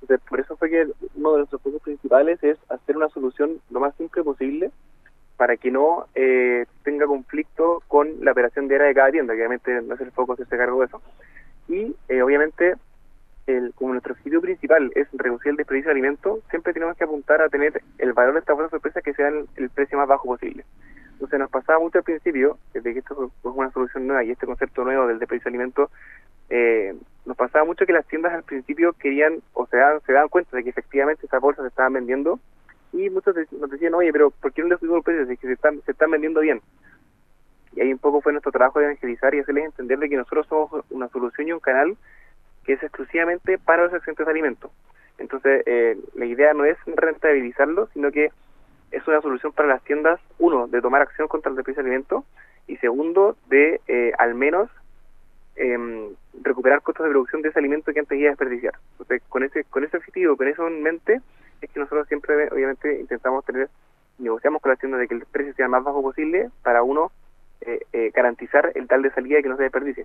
Entonces, 0.00 0.26
por 0.28 0.40
eso 0.40 0.56
fue 0.56 0.68
que 0.68 0.88
uno 1.14 1.32
de 1.32 1.38
nuestros 1.38 1.62
puntos 1.62 1.82
principales 1.82 2.42
es 2.42 2.58
hacer 2.70 2.96
una 2.96 3.08
solución 3.08 3.60
lo 3.70 3.78
más 3.78 3.94
simple 3.94 4.24
posible 4.24 4.72
para 5.36 5.56
que 5.56 5.70
no 5.70 6.06
eh, 6.16 6.66
tenga 6.82 7.06
conflicto 7.06 7.84
con 7.86 8.24
la 8.24 8.32
operación 8.32 8.66
diaria 8.66 8.88
de 8.88 8.94
cada 8.94 9.12
tienda, 9.12 9.34
que 9.34 9.40
obviamente 9.40 9.80
no 9.82 9.94
es 9.94 10.00
el 10.00 10.10
foco 10.10 10.32
hacerse 10.32 10.56
cargo 10.56 10.80
de 10.80 10.86
eso 10.86 11.00
y 11.68 11.94
eh, 12.08 12.22
obviamente 12.22 12.74
el, 13.48 13.72
como 13.74 13.92
nuestro 13.92 14.12
objetivo 14.12 14.42
principal 14.42 14.92
es 14.94 15.08
reducir 15.12 15.50
el 15.50 15.56
desperdicio 15.56 15.88
de 15.88 15.92
alimentos, 15.92 16.40
siempre 16.50 16.72
tenemos 16.72 16.96
que 16.96 17.04
apuntar 17.04 17.40
a 17.40 17.48
tener 17.48 17.82
el 17.98 18.12
valor 18.12 18.34
de 18.34 18.40
esta 18.40 18.52
bolsa 18.52 18.70
sorpresa 18.70 19.00
que 19.00 19.14
sea 19.14 19.28
el, 19.28 19.70
precio 19.70 19.98
más 19.98 20.06
bajo 20.06 20.26
posible. 20.26 20.64
Entonces 21.12 21.38
nos 21.38 21.50
pasaba 21.50 21.78
mucho 21.78 21.98
al 21.98 22.04
principio, 22.04 22.58
desde 22.72 22.92
que 22.92 23.00
esto 23.00 23.26
es 23.26 23.44
una 23.44 23.70
solución 23.70 24.06
nueva 24.06 24.22
y 24.22 24.30
este 24.30 24.46
concepto 24.46 24.84
nuevo 24.84 25.06
del 25.06 25.18
desperdicio 25.18 25.50
de 25.50 25.56
alimentos, 25.56 25.90
eh, 26.50 26.94
nos 27.26 27.36
pasaba 27.36 27.64
mucho 27.64 27.86
que 27.86 27.92
las 27.92 28.06
tiendas 28.06 28.32
al 28.32 28.44
principio 28.44 28.92
querían 28.92 29.40
o 29.54 29.66
se 29.66 29.76
daban, 29.76 30.00
se 30.02 30.12
daban 30.12 30.28
cuenta 30.28 30.56
de 30.56 30.64
que 30.64 30.70
efectivamente 30.70 31.24
estas 31.24 31.40
bolsas 31.40 31.64
se 31.64 31.68
estaban 31.68 31.94
vendiendo 31.94 32.38
y 32.92 33.10
muchos 33.10 33.34
nos 33.52 33.70
decían, 33.70 33.94
oye, 33.94 34.12
pero 34.12 34.30
¿por 34.30 34.52
qué 34.52 34.62
no 34.62 34.68
les 34.68 34.78
subimos 34.78 34.98
el 34.98 35.04
precio? 35.04 35.22
Es 35.32 35.40
que 35.40 35.46
se 35.46 35.52
están, 35.54 35.80
se 35.82 35.92
están 35.92 36.10
vendiendo 36.10 36.40
bien 36.40 36.60
y 37.78 37.80
ahí 37.80 37.92
un 37.92 37.98
poco 37.98 38.20
fue 38.20 38.32
nuestro 38.32 38.50
trabajo 38.50 38.80
de 38.80 38.86
evangelizar 38.86 39.34
y 39.34 39.40
hacerles 39.40 39.66
entender 39.66 39.98
de 39.98 40.08
que 40.08 40.16
nosotros 40.16 40.46
somos 40.48 40.84
una 40.90 41.08
solución 41.08 41.48
y 41.48 41.52
un 41.52 41.60
canal 41.60 41.96
que 42.68 42.74
es 42.74 42.82
exclusivamente 42.82 43.56
para 43.56 43.84
los 43.84 43.94
excedentes 43.94 44.26
de 44.26 44.30
alimentos. 44.30 44.70
Entonces, 45.16 45.62
eh, 45.64 45.96
la 46.14 46.26
idea 46.26 46.52
no 46.52 46.66
es 46.66 46.76
rentabilizarlo, 46.84 47.88
sino 47.94 48.12
que 48.12 48.30
es 48.90 49.08
una 49.08 49.22
solución 49.22 49.52
para 49.52 49.70
las 49.70 49.82
tiendas, 49.84 50.20
uno, 50.38 50.66
de 50.66 50.82
tomar 50.82 51.00
acción 51.00 51.28
contra 51.28 51.48
el 51.48 51.56
desperdicio 51.56 51.82
de 51.82 51.88
alimentos 51.88 52.24
y 52.66 52.76
segundo, 52.76 53.38
de 53.48 53.80
eh, 53.88 54.12
al 54.18 54.34
menos 54.34 54.68
eh, 55.56 56.10
recuperar 56.42 56.82
costos 56.82 57.06
de 57.06 57.10
producción 57.10 57.40
de 57.40 57.48
ese 57.48 57.58
alimento 57.58 57.90
que 57.94 58.00
antes 58.00 58.18
iba 58.18 58.28
a 58.28 58.32
desperdiciar. 58.32 58.74
Entonces, 58.92 59.22
con 59.30 59.44
ese, 59.44 59.64
con 59.64 59.82
ese 59.82 59.96
objetivo, 59.96 60.36
con 60.36 60.48
eso 60.48 60.66
en 60.66 60.82
mente, 60.82 61.22
es 61.62 61.70
que 61.70 61.80
nosotros 61.80 62.06
siempre, 62.08 62.50
obviamente, 62.52 63.00
intentamos 63.00 63.46
tener, 63.46 63.70
negociamos 64.18 64.60
con 64.60 64.72
las 64.72 64.78
tiendas 64.78 65.00
de 65.00 65.08
que 65.08 65.14
el 65.14 65.24
precio 65.24 65.54
sea 65.54 65.68
más 65.68 65.82
bajo 65.82 66.02
posible 66.02 66.50
para 66.62 66.82
uno 66.82 67.12
eh, 67.62 67.80
eh, 67.94 68.10
garantizar 68.14 68.72
el 68.74 68.86
tal 68.86 69.00
de 69.00 69.10
salida 69.12 69.40
que 69.40 69.48
no 69.48 69.56
se 69.56 69.62
desperdicie. 69.62 70.04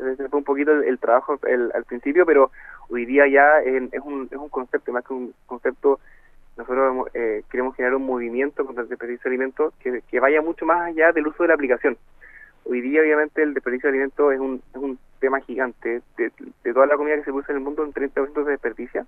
Ese 0.00 0.28
fue 0.28 0.38
un 0.38 0.44
poquito 0.44 0.72
el, 0.72 0.98
trabajo 0.98 1.38
el, 1.46 1.70
al 1.74 1.84
principio, 1.84 2.24
pero 2.24 2.50
hoy 2.88 3.04
día 3.04 3.26
ya 3.28 3.60
es, 3.60 4.00
un, 4.02 4.28
es 4.30 4.38
un 4.38 4.48
concepto, 4.48 4.92
más 4.92 5.04
que 5.04 5.12
un 5.12 5.34
concepto 5.46 6.00
nosotros 6.56 7.08
eh, 7.14 7.42
queremos 7.50 7.74
generar 7.74 7.94
un 7.94 8.04
movimiento 8.04 8.66
contra 8.66 8.82
el 8.82 8.88
desperdicio 8.88 9.22
de 9.24 9.30
alimentos 9.30 9.72
que, 9.80 10.02
que, 10.02 10.20
vaya 10.20 10.42
mucho 10.42 10.66
más 10.66 10.88
allá 10.88 11.10
del 11.12 11.26
uso 11.26 11.42
de 11.42 11.48
la 11.48 11.54
aplicación. 11.54 11.96
Hoy 12.64 12.82
día, 12.82 13.00
obviamente, 13.00 13.42
el 13.42 13.54
desperdicio 13.54 13.88
de 13.88 13.96
alimentos 13.96 14.34
es 14.34 14.40
un, 14.40 14.62
es 14.74 14.76
un 14.76 14.98
tema 15.20 15.40
gigante. 15.40 16.02
De, 16.18 16.30
toda 16.72 16.86
la 16.86 16.96
comida 16.96 17.16
que 17.16 17.24
se 17.24 17.32
usa 17.32 17.52
en 17.52 17.58
el 17.58 17.64
mundo, 17.64 17.82
un 17.82 17.94
30% 17.94 18.44
se 18.44 18.50
desperdicia. 18.50 19.06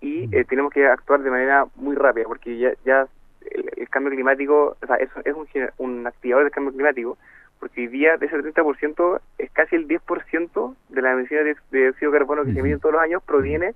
Y 0.00 0.24
eh, 0.36 0.44
tenemos 0.44 0.72
que 0.72 0.86
actuar 0.86 1.22
de 1.22 1.30
manera 1.30 1.66
muy 1.76 1.96
rápida, 1.96 2.24
porque 2.26 2.58
ya, 2.58 2.74
ya 2.84 3.06
el, 3.50 3.88
cambio 3.88 4.12
climático, 4.12 4.76
o 4.82 4.86
sea, 4.86 4.96
es, 4.96 5.08
es 5.24 5.34
un, 5.34 5.48
un 5.78 6.06
activador 6.06 6.44
del 6.44 6.52
cambio 6.52 6.72
climático, 6.72 7.16
porque 7.60 7.82
hoy 7.82 7.86
día 7.88 8.16
de 8.16 8.26
ese 8.26 8.36
30% 8.36 9.20
es 9.38 9.50
casi 9.50 9.76
el 9.76 9.88
10% 9.88 10.76
de 10.88 11.02
las 11.02 11.14
emisiones 11.14 11.56
de, 11.70 11.78
dióxido 11.78 12.12
de 12.12 12.18
carbono 12.18 12.44
que 12.44 12.52
se 12.52 12.60
emiten 12.60 12.80
todos 12.80 12.94
los 12.94 13.02
años 13.02 13.22
proviene 13.22 13.74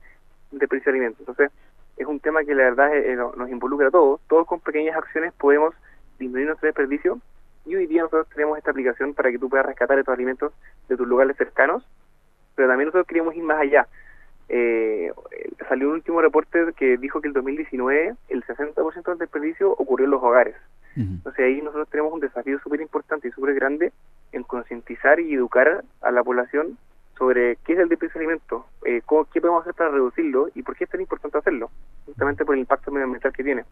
del 0.51 0.61
desperdicio 0.61 0.93
de 0.93 0.99
alimentos. 0.99 1.21
Entonces, 1.21 1.51
es 1.97 2.07
un 2.07 2.21
tema 2.21 2.45
que 2.45 2.55
la 2.55 2.65
verdad 2.65 2.97
eh, 2.97 3.17
nos 3.17 3.51
involucra 3.51 3.89
a 3.89 3.91
todos. 3.91 4.21
Todos 4.29 4.47
con 4.47 4.61
pequeñas 4.61 4.97
acciones 4.97 5.33
podemos 5.35 5.75
disminuir 6.19 6.47
nuestro 6.47 6.67
desperdicio 6.67 7.21
y 7.67 7.75
hoy 7.75 7.87
día 7.87 8.03
nosotros 8.03 8.29
tenemos 8.35 8.59
esta 8.59 8.71
aplicación 8.71 9.15
para 9.15 9.31
que 9.31 9.39
tú 9.39 9.49
puedas 9.49 9.67
rescatar 9.67 9.99
estos 9.99 10.15
alimentos 10.15 10.53
de 10.89 10.97
tus 10.97 11.07
lugares 11.07 11.37
cercanos, 11.37 11.87
pero 12.55 12.69
también 12.69 12.87
nosotros 12.87 13.07
queríamos 13.07 13.35
ir 13.37 13.43
más 13.43 13.61
allá. 13.61 13.87
Eh, 14.49 15.13
salió 15.69 15.89
un 15.89 15.95
último 15.95 16.21
reporte 16.21 16.73
que 16.77 16.97
dijo 16.97 17.21
que 17.21 17.29
el 17.29 17.35
2019 17.35 18.15
el 18.29 18.45
60% 18.45 19.05
del 19.05 19.19
desperdicio 19.19 19.71
ocurrió 19.73 20.07
en 20.07 20.11
los 20.11 20.23
hogares. 20.23 20.57
Entonces 20.97 21.45
ahí 21.45 21.63
nosotros 21.63 21.89
tenemos 21.89 22.13
un 22.13 22.21
desafío 22.21 22.59
súper 22.61 22.81
importante 22.81 23.29
y 23.29 23.31
súper 23.31 23.55
grande 23.55 23.93
en 24.33 24.43
concientizar 24.43 25.21
y 25.21 25.35
educar 25.35 25.85
a 26.01 26.11
la 26.11 26.23
población 26.23 26.77
sobre 27.17 27.57
qué 27.65 27.75
es 27.75 27.79
el 27.79 27.89
desperdicio 27.89 28.19
de 28.19 28.25
alimentos, 28.25 28.65
eh, 28.85 29.03
qué 29.33 29.41
podemos 29.41 29.63
hacer 29.63 29.75
para 29.75 29.91
reducirlo 29.91 30.49
y 30.55 30.63
por 30.63 30.75
qué 30.75 30.85
es 30.85 30.91
tan 30.91 31.03
importante 31.03 31.37
hacerlo, 31.37 31.71
justamente 32.07 32.45
por 32.45 32.55
el 32.55 32.63
impacto 32.63 32.91
medioambiental 32.91 33.33
que 33.33 33.45
tiene. 33.45 33.65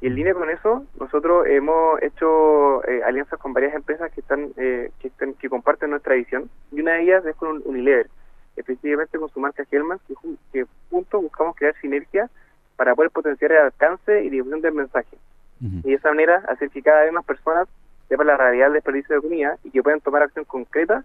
Y 0.00 0.08
en 0.08 0.16
línea 0.16 0.34
con 0.34 0.50
eso, 0.50 0.84
nosotros 0.98 1.46
hemos 1.46 2.02
hecho 2.02 2.84
eh, 2.88 3.02
alianzas 3.04 3.38
con 3.38 3.52
varias 3.52 3.74
empresas 3.74 4.10
que 4.10 4.20
están, 4.20 4.50
eh, 4.56 4.90
que 4.98 5.08
están 5.08 5.34
que 5.34 5.48
comparten 5.48 5.90
nuestra 5.90 6.16
visión 6.16 6.50
y 6.72 6.80
una 6.80 6.94
de 6.94 7.02
ellas 7.04 7.24
es 7.24 7.36
con 7.36 7.62
Unilever, 7.64 8.10
específicamente 8.56 9.16
con 9.16 9.28
su 9.28 9.38
marca 9.38 9.64
Hellman, 9.70 10.00
que, 10.08 10.14
que 10.52 10.66
juntos 10.90 11.22
buscamos 11.22 11.54
crear 11.54 11.76
sinergia 11.80 12.28
para 12.74 12.96
poder 12.96 13.12
potenciar 13.12 13.52
el 13.52 13.58
alcance 13.58 14.24
y 14.24 14.28
difusión 14.28 14.60
del 14.60 14.74
mensaje. 14.74 15.16
Y 15.62 15.90
de 15.90 15.94
esa 15.94 16.08
manera 16.08 16.42
hacer 16.48 16.70
que 16.70 16.82
cada 16.82 17.02
vez 17.02 17.12
más 17.12 17.24
personas 17.24 17.68
sepan 18.08 18.26
la 18.26 18.36
realidad 18.36 18.66
del 18.66 18.74
desperdicio 18.74 19.14
de 19.14 19.22
comida 19.22 19.56
y 19.62 19.70
que 19.70 19.82
puedan 19.82 20.00
tomar 20.00 20.22
acción 20.22 20.44
concreta 20.44 21.04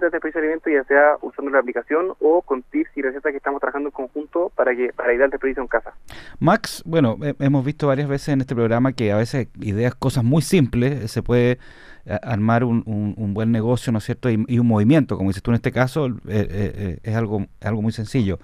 de 0.00 0.10
desperdicio 0.10 0.40
de 0.40 0.46
alimentos, 0.46 0.72
ya 0.72 0.84
sea 0.84 1.16
usando 1.20 1.50
la 1.50 1.58
aplicación 1.58 2.12
o 2.20 2.42
con 2.42 2.62
tips 2.62 2.90
y 2.96 3.02
recetas 3.02 3.30
que 3.30 3.36
estamos 3.36 3.60
trabajando 3.60 3.88
en 3.88 3.92
conjunto 3.92 4.50
para 4.54 4.74
que 4.74 4.92
para 4.92 5.12
ir 5.12 5.22
al 5.22 5.30
desperdicio 5.30 5.62
en 5.62 5.68
casa. 5.68 5.92
Max, 6.38 6.82
bueno, 6.86 7.18
hemos 7.38 7.64
visto 7.64 7.86
varias 7.86 8.08
veces 8.08 8.30
en 8.30 8.40
este 8.40 8.54
programa 8.54 8.92
que 8.92 9.12
a 9.12 9.16
veces 9.16 9.48
ideas, 9.60 9.94
cosas 9.94 10.24
muy 10.24 10.42
simples, 10.42 11.10
se 11.10 11.22
puede 11.22 11.58
eh, 12.06 12.18
armar 12.22 12.64
un, 12.64 12.82
un, 12.86 13.34
buen 13.34 13.52
negocio, 13.52 13.92
¿no 13.92 13.98
es 13.98 14.04
cierto? 14.04 14.30
Y, 14.30 14.58
un 14.58 14.66
movimiento, 14.66 15.16
como 15.16 15.30
dices 15.30 15.42
tú 15.42 15.50
en 15.50 15.56
este 15.56 15.72
caso, 15.72 16.06
eh, 16.06 16.12
eh, 16.28 16.98
es 17.02 17.14
algo, 17.14 17.46
algo 17.60 17.82
muy 17.82 17.92
sencillo. 17.92 18.38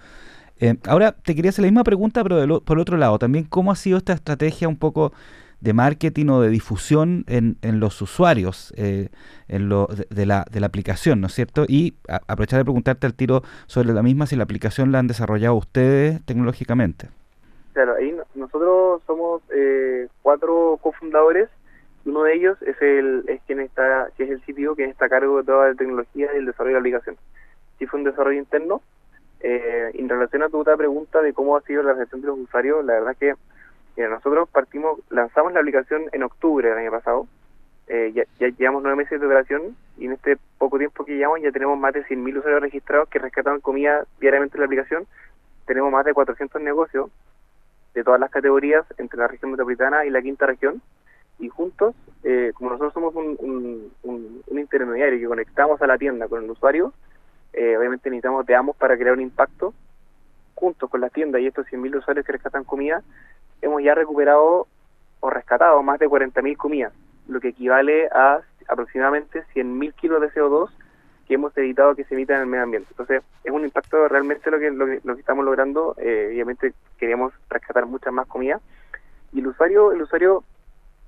Ahora, 0.87 1.12
te 1.12 1.35
quería 1.35 1.50
hacer 1.50 1.62
la 1.62 1.71
misma 1.71 1.85
pregunta, 1.85 2.23
pero 2.23 2.61
por 2.61 2.77
el 2.77 2.83
otro 2.83 2.97
lado, 2.97 3.19
también, 3.19 3.45
¿cómo 3.45 3.73
ha 3.73 3.77
sido 3.77 3.99
esta 3.99 4.12
estrategia 4.12 4.69
un 4.69 4.77
poco 4.77 5.12
de 5.61 5.73
marketing 5.73 6.27
o 6.29 6.41
de 6.41 6.50
difusión 6.50 7.25
en, 7.27 7.57
en 7.62 7.81
los 7.81 8.00
usuarios 8.00 8.73
eh, 8.77 9.09
en 9.49 9.69
lo, 9.69 9.88
de, 10.11 10.27
la, 10.27 10.45
de 10.50 10.61
la 10.61 10.67
aplicación, 10.67 11.21
¿no 11.21 11.27
es 11.27 11.35
cierto? 11.35 11.65
Y 11.67 11.95
aprovechar 12.07 12.59
de 12.59 12.65
preguntarte 12.65 13.07
al 13.07 13.15
tiro 13.15 13.43
sobre 13.67 13.93
la 13.93 14.03
misma, 14.03 14.27
si 14.27 14.37
la 14.37 14.45
aplicación 14.45 14.93
la 14.93 15.00
han 15.00 15.09
desarrollado 15.09 15.55
ustedes 15.57 16.25
tecnológicamente. 16.25 17.09
Claro, 17.73 17.95
ahí 17.97 18.15
nosotros 18.35 19.03
somos 19.07 19.43
eh, 19.55 20.09
cuatro 20.23 20.79
cofundadores. 20.81 21.49
Uno 22.05 22.23
de 22.23 22.35
ellos 22.35 22.59
es 22.62 22.81
el 22.81 23.25
es 23.29 23.41
quien 23.47 23.61
está, 23.61 24.09
que 24.17 24.25
es 24.25 24.31
el 24.31 24.41
sitio 24.45 24.75
que 24.75 24.85
está 24.85 25.07
a 25.07 25.09
cargo 25.09 25.38
de 25.38 25.45
toda 25.45 25.69
la 25.69 25.75
tecnología 25.75 26.29
y 26.35 26.38
el 26.38 26.47
desarrollo 26.47 26.77
de 26.77 26.81
la 26.81 26.81
aplicación. 26.81 27.17
Sí 27.79 27.87
fue 27.87 28.00
un 28.00 28.05
desarrollo 28.05 28.38
interno. 28.38 28.81
Eh, 29.40 29.90
en 29.95 30.09
relación 30.09 30.42
a 30.42 30.49
tu 30.49 30.59
otra 30.59 30.76
pregunta 30.76 31.23
de 31.23 31.33
cómo 31.33 31.57
ha 31.57 31.61
sido 31.62 31.83
la 31.83 31.92
recepción 31.92 32.21
de 32.23 32.26
los 32.28 32.38
usuarios, 32.38 32.85
la 32.85 32.95
verdad 32.95 33.16
que 33.16 33.35
nosotros 34.09 34.49
partimos, 34.49 35.00
lanzamos 35.11 35.52
la 35.52 35.61
aplicación 35.61 36.04
en 36.12 36.23
octubre 36.23 36.68
del 36.68 36.78
año 36.78 36.90
pasado. 36.90 37.26
Eh, 37.88 38.12
ya, 38.14 38.49
llevamos 38.49 38.83
nueve 38.83 38.99
meses 38.99 39.18
de 39.18 39.26
operación 39.26 39.75
y 39.97 40.07
en 40.07 40.12
este 40.12 40.37
poco 40.59 40.78
tiempo 40.78 41.04
que 41.04 41.16
llevamos 41.16 41.40
ya 41.42 41.50
tenemos 41.50 41.78
más 41.78 41.95
de 41.95 42.04
100.000 42.04 42.38
usuarios 42.38 42.61
registrados 42.61 43.09
que 43.09 43.18
rescatan 43.18 43.61
comida 43.61 44.04
diariamente 44.21 44.57
en 44.57 44.61
la 44.61 44.66
aplicación. 44.66 45.07
Tenemos 45.66 45.90
más 45.90 46.04
de 46.04 46.12
400 46.12 46.61
negocios 46.62 47.11
de 47.95 48.04
todas 48.04 48.21
las 48.21 48.30
categorías 48.30 48.85
entre 48.99 49.18
la 49.18 49.26
región 49.26 49.50
metropolitana 49.50 50.04
y 50.04 50.11
la 50.11 50.23
quinta 50.23 50.47
región. 50.47 50.83
Y 51.38 51.49
juntos, 51.49 51.95
eh, 52.25 52.52
como 52.54 52.71
nosotros 52.71 52.92
somos 52.92 53.14
un, 53.14 53.90
un, 54.02 54.59
intermediario 54.59 55.18
que 55.18 55.26
conectamos 55.26 55.80
a 55.80 55.87
la 55.87 55.97
tienda 55.97 56.28
con 56.28 56.45
el 56.45 56.50
usuario, 56.50 56.92
eh, 57.59 57.77
obviamente 57.77 58.09
necesitamos 58.09 58.47
de 58.47 58.55
ambos 58.55 58.77
para 58.77 58.97
crear 58.97 59.15
un 59.15 59.21
impacto 59.21 59.75
juntos 60.55 60.88
con 60.88 61.00
la 61.00 61.11
tienda 61.11 61.41
y 61.41 61.47
estos 61.47 61.67
100.000 61.67 61.99
usuarios 61.99 62.25
que 62.25 62.33
rescatan 62.33 62.65
comida, 62.65 63.03
hemos 63.62 63.83
ya 63.83 63.95
recuperado 63.95 64.67
o 65.21 65.31
rescatado 65.31 65.83
más 65.83 65.99
de 65.99 66.09
40.000 66.09 66.57
comidas, 66.57 66.93
lo 67.29 67.41
que 67.41 67.49
equivale 67.49 68.09
a 68.12 68.41
aproximadamente 68.69 69.45
100.000 69.55 69.95
kilos 69.95 70.21
de 70.21 70.31
CO2 70.31 70.71
que 71.27 71.35
hemos 71.35 71.57
evitado 71.59 71.95
que 71.95 72.05
se 72.05 72.15
emita 72.15 72.35
en 72.35 72.43
el 72.43 72.47
medio 72.47 72.65
ambiente. 72.65 72.88
Entonces, 72.91 73.23
es 73.45 73.53
un 73.53 73.62
impacto 73.62 74.09
realmente 74.09 74.50
lo 74.50 74.59
que, 74.59 74.71
lo 74.71 74.87
que, 74.87 75.21
estamos 75.21 75.45
logrando. 75.45 75.95
Eh, 75.99 76.31
obviamente, 76.33 76.73
queríamos 76.97 77.35
rescatar 77.50 77.85
muchas 77.85 78.15
más 78.15 78.27
comidas. 78.27 78.62
Y 79.33 79.41
el 79.41 79.49
usuario, 79.49 79.93
el 79.93 80.00
usuario 80.00 80.43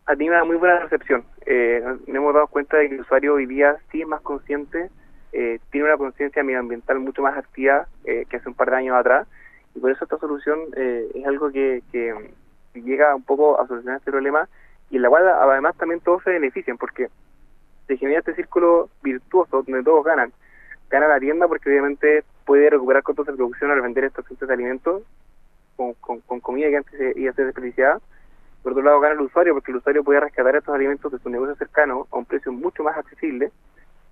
ha 0.04 0.14
tenido 0.16 0.34
una 0.34 0.44
muy 0.44 0.56
buena 0.56 0.80
recepción. 0.80 1.24
Eh, 1.46 1.82
nos 2.06 2.16
hemos 2.16 2.34
dado 2.34 2.48
cuenta 2.48 2.76
de 2.76 2.88
que 2.88 2.94
el 2.96 3.00
usuario 3.00 3.34
hoy 3.34 3.46
día 3.46 3.78
sí 3.90 4.02
es 4.02 4.06
más 4.06 4.20
consciente, 4.20 4.90
eh, 5.32 5.58
tiene 5.70 5.86
una 5.86 5.96
conciencia 5.96 6.42
medioambiental 6.42 6.98
mucho 7.00 7.22
más 7.22 7.36
activa 7.36 7.86
que 8.04 8.36
hace 8.36 8.48
un 8.48 8.54
par 8.54 8.70
de 8.70 8.76
años 8.76 8.96
atrás. 8.96 9.26
Y 9.74 9.80
por 9.80 9.90
eso 9.90 10.04
esta 10.04 10.18
solución 10.18 10.58
es 10.74 11.26
algo 11.26 11.50
que, 11.50 11.82
que, 11.92 12.12
llega 12.74 13.14
un 13.14 13.22
poco 13.22 13.60
a 13.60 13.66
solucionar 13.66 13.98
este 13.98 14.10
problema 14.10 14.48
y 14.90 14.96
en 14.96 15.02
la 15.02 15.08
cual 15.08 15.28
además 15.28 15.76
también 15.76 16.00
todos 16.00 16.22
se 16.22 16.30
benefician 16.30 16.78
porque 16.78 17.08
se 17.86 17.96
genera 17.96 18.20
este 18.20 18.34
círculo 18.34 18.88
virtuoso 19.02 19.62
donde 19.62 19.82
todos 19.82 20.04
ganan. 20.04 20.32
Gana 20.88 21.08
la 21.08 21.20
tienda 21.20 21.48
porque 21.48 21.68
obviamente 21.68 22.24
puede 22.44 22.70
recuperar 22.70 23.02
costos 23.02 23.26
de 23.26 23.32
producción 23.32 23.70
al 23.70 23.80
vender 23.80 24.04
estos 24.04 24.24
de 24.28 24.52
alimentos 24.52 25.02
con, 25.76 25.94
con, 26.20 26.40
comida 26.40 26.68
que 26.68 26.76
antes 26.76 27.16
iba 27.16 27.30
a 27.30 27.34
ser 27.34 27.46
desperdiciada. 27.46 28.00
Por 28.62 28.72
otro 28.72 28.84
lado 28.84 29.00
gana 29.00 29.14
el 29.14 29.20
usuario 29.20 29.54
porque 29.54 29.70
el 29.70 29.78
usuario 29.78 30.04
puede 30.04 30.20
rescatar 30.20 30.54
estos 30.56 30.74
alimentos 30.74 31.10
de 31.10 31.18
su 31.18 31.30
negocio 31.30 31.54
cercano 31.56 32.06
a 32.10 32.16
un 32.16 32.26
precio 32.26 32.52
mucho 32.52 32.82
más 32.82 32.96
accesible. 32.96 33.50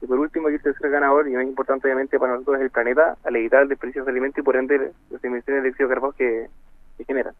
Y 0.00 0.06
por 0.06 0.18
último, 0.18 0.48
aquí 0.48 0.56
el 0.56 0.62
tercer 0.62 0.90
ganador, 0.90 1.28
y 1.28 1.32
más 1.32 1.44
importante 1.44 1.86
obviamente 1.86 2.18
para 2.18 2.32
nosotros 2.32 2.58
es 2.58 2.62
el 2.62 2.70
planeta, 2.70 3.16
al 3.24 3.36
evitar 3.36 3.62
el 3.62 3.68
desperdicio 3.68 4.04
de 4.04 4.10
alimentos 4.10 4.38
y 4.38 4.42
por 4.42 4.56
ende 4.56 4.92
las 5.10 5.24
emisiones 5.24 5.62
de 5.62 5.62
dióxido 5.62 5.88
de 5.88 5.94
carbono 5.94 6.12
que, 6.12 6.46
que 6.96 7.04
generan. 7.04 7.34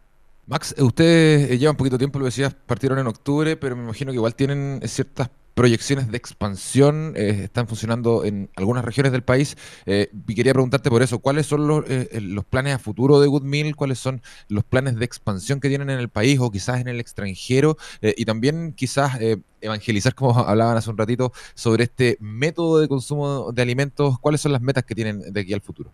Max, 0.47 0.75
ustedes 0.79 1.51
eh, 1.51 1.59
llevan 1.59 1.77
poquito 1.77 1.99
tiempo, 1.99 2.19
lo 2.19 2.25
decías, 2.25 2.55
partieron 2.55 2.99
en 2.99 3.07
octubre, 3.07 3.57
pero 3.57 3.77
me 3.77 3.85
imagino 3.85 4.11
que 4.11 4.17
igual 4.17 4.35
tienen 4.35 4.81
ciertas 4.85 5.29
proyecciones 5.59 6.09
de 6.09 6.17
expansión, 6.17 7.15
eh, 7.17 7.41
están 7.43 7.67
funcionando 7.67 8.25
en 8.25 8.49
algunas 8.55 8.85
regiones 8.85 9.11
del 9.11 9.23
país. 9.23 9.57
Eh, 9.87 10.09
y 10.29 10.35
quería 10.37 10.53
preguntarte 10.53 10.89
por 10.89 11.03
eso, 11.03 11.19
¿cuáles 11.19 11.47
son 11.47 11.67
los, 11.67 11.85
los 12.13 12.45
planes 12.45 12.77
a 12.77 12.79
futuro 12.79 13.19
de 13.19 13.27
Goodmill? 13.27 13.75
¿Cuáles 13.75 13.99
son 13.99 14.23
los 14.49 14.63
planes 14.63 14.97
de 14.97 15.05
expansión 15.05 15.59
que 15.59 15.69
tienen 15.69 15.91
en 15.91 15.99
el 15.99 16.09
país 16.11 16.39
o 16.39 16.53
quizás 16.53 16.81
en 16.81 16.87
el 16.87 17.01
extranjero? 17.01 17.77
y 18.01 18.25
también 18.25 18.73
quizás 18.73 19.19
evangelizar, 19.61 20.15
como 20.15 20.39
hablaban 20.49 20.77
hace 20.77 20.91
un 20.91 20.97
ratito, 20.97 21.33
sobre 21.55 21.85
este 21.85 22.17
método 22.21 22.79
de 22.81 22.87
consumo 22.87 23.51
de 23.51 23.61
alimentos. 23.63 24.17
¿Cuáles 24.21 24.41
son 24.41 24.53
las 24.53 24.63
metas 24.63 24.85
que 24.85 24.95
tienen 24.95 25.33
de 25.33 25.41
aquí 25.41 25.53
al 25.55 25.61
futuro? 25.61 25.91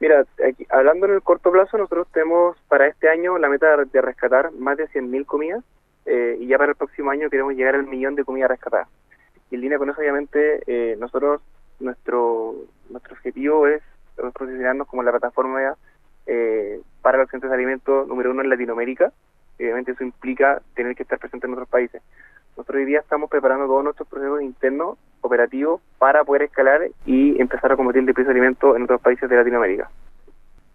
Mira, 0.00 0.24
hablando 0.70 1.06
en 1.06 1.14
el 1.14 1.22
corto 1.22 1.52
plazo, 1.52 1.78
nosotros 1.78 2.08
tenemos 2.12 2.56
para 2.66 2.88
este 2.88 3.08
año 3.08 3.38
la 3.38 3.48
meta 3.48 3.76
de 3.76 4.02
rescatar 4.02 4.50
más 4.52 4.76
de 4.76 4.88
100.000 4.88 5.24
comidas 5.24 5.62
eh, 6.08 6.38
y 6.40 6.46
ya 6.46 6.58
para 6.58 6.70
el 6.70 6.76
próximo 6.76 7.10
año 7.10 7.28
queremos 7.28 7.54
llegar 7.54 7.74
al 7.74 7.86
millón 7.86 8.14
de 8.14 8.24
comidas 8.24 8.50
rescatadas. 8.50 8.88
Y 9.50 9.56
en 9.56 9.60
línea 9.60 9.78
con 9.78 9.90
eso, 9.90 10.00
obviamente, 10.00 10.62
eh, 10.66 10.96
nosotros, 10.98 11.42
nuestro 11.80 12.54
nuestro 12.90 13.14
objetivo 13.14 13.66
es 13.66 13.82
posicionarnos 14.34 14.88
como 14.88 15.02
la 15.02 15.10
plataforma 15.10 15.76
eh, 16.26 16.80
para 17.02 17.18
los 17.18 17.30
centros 17.30 17.50
de 17.50 17.56
alimentos 17.56 18.08
número 18.08 18.30
uno 18.30 18.42
en 18.42 18.50
Latinoamérica. 18.50 19.12
Obviamente 19.58 19.92
eso 19.92 20.04
implica 20.04 20.62
tener 20.74 20.94
que 20.94 21.02
estar 21.02 21.18
presente 21.18 21.46
en 21.46 21.52
otros 21.52 21.68
países. 21.68 22.02
Nosotros 22.56 22.80
hoy 22.80 22.86
día 22.86 23.00
estamos 23.00 23.30
preparando 23.30 23.66
todos 23.66 23.84
nuestros 23.84 24.08
procesos 24.08 24.42
internos 24.42 24.98
operativos 25.20 25.80
para 25.98 26.24
poder 26.24 26.42
escalar 26.42 26.88
y 27.06 27.40
empezar 27.40 27.72
a 27.72 27.76
combatir 27.76 28.00
el 28.00 28.06
desperdicio 28.06 28.34
de 28.34 28.40
alimentos 28.40 28.76
en 28.76 28.82
otros 28.82 29.00
países 29.00 29.28
de 29.28 29.36
Latinoamérica. 29.36 29.90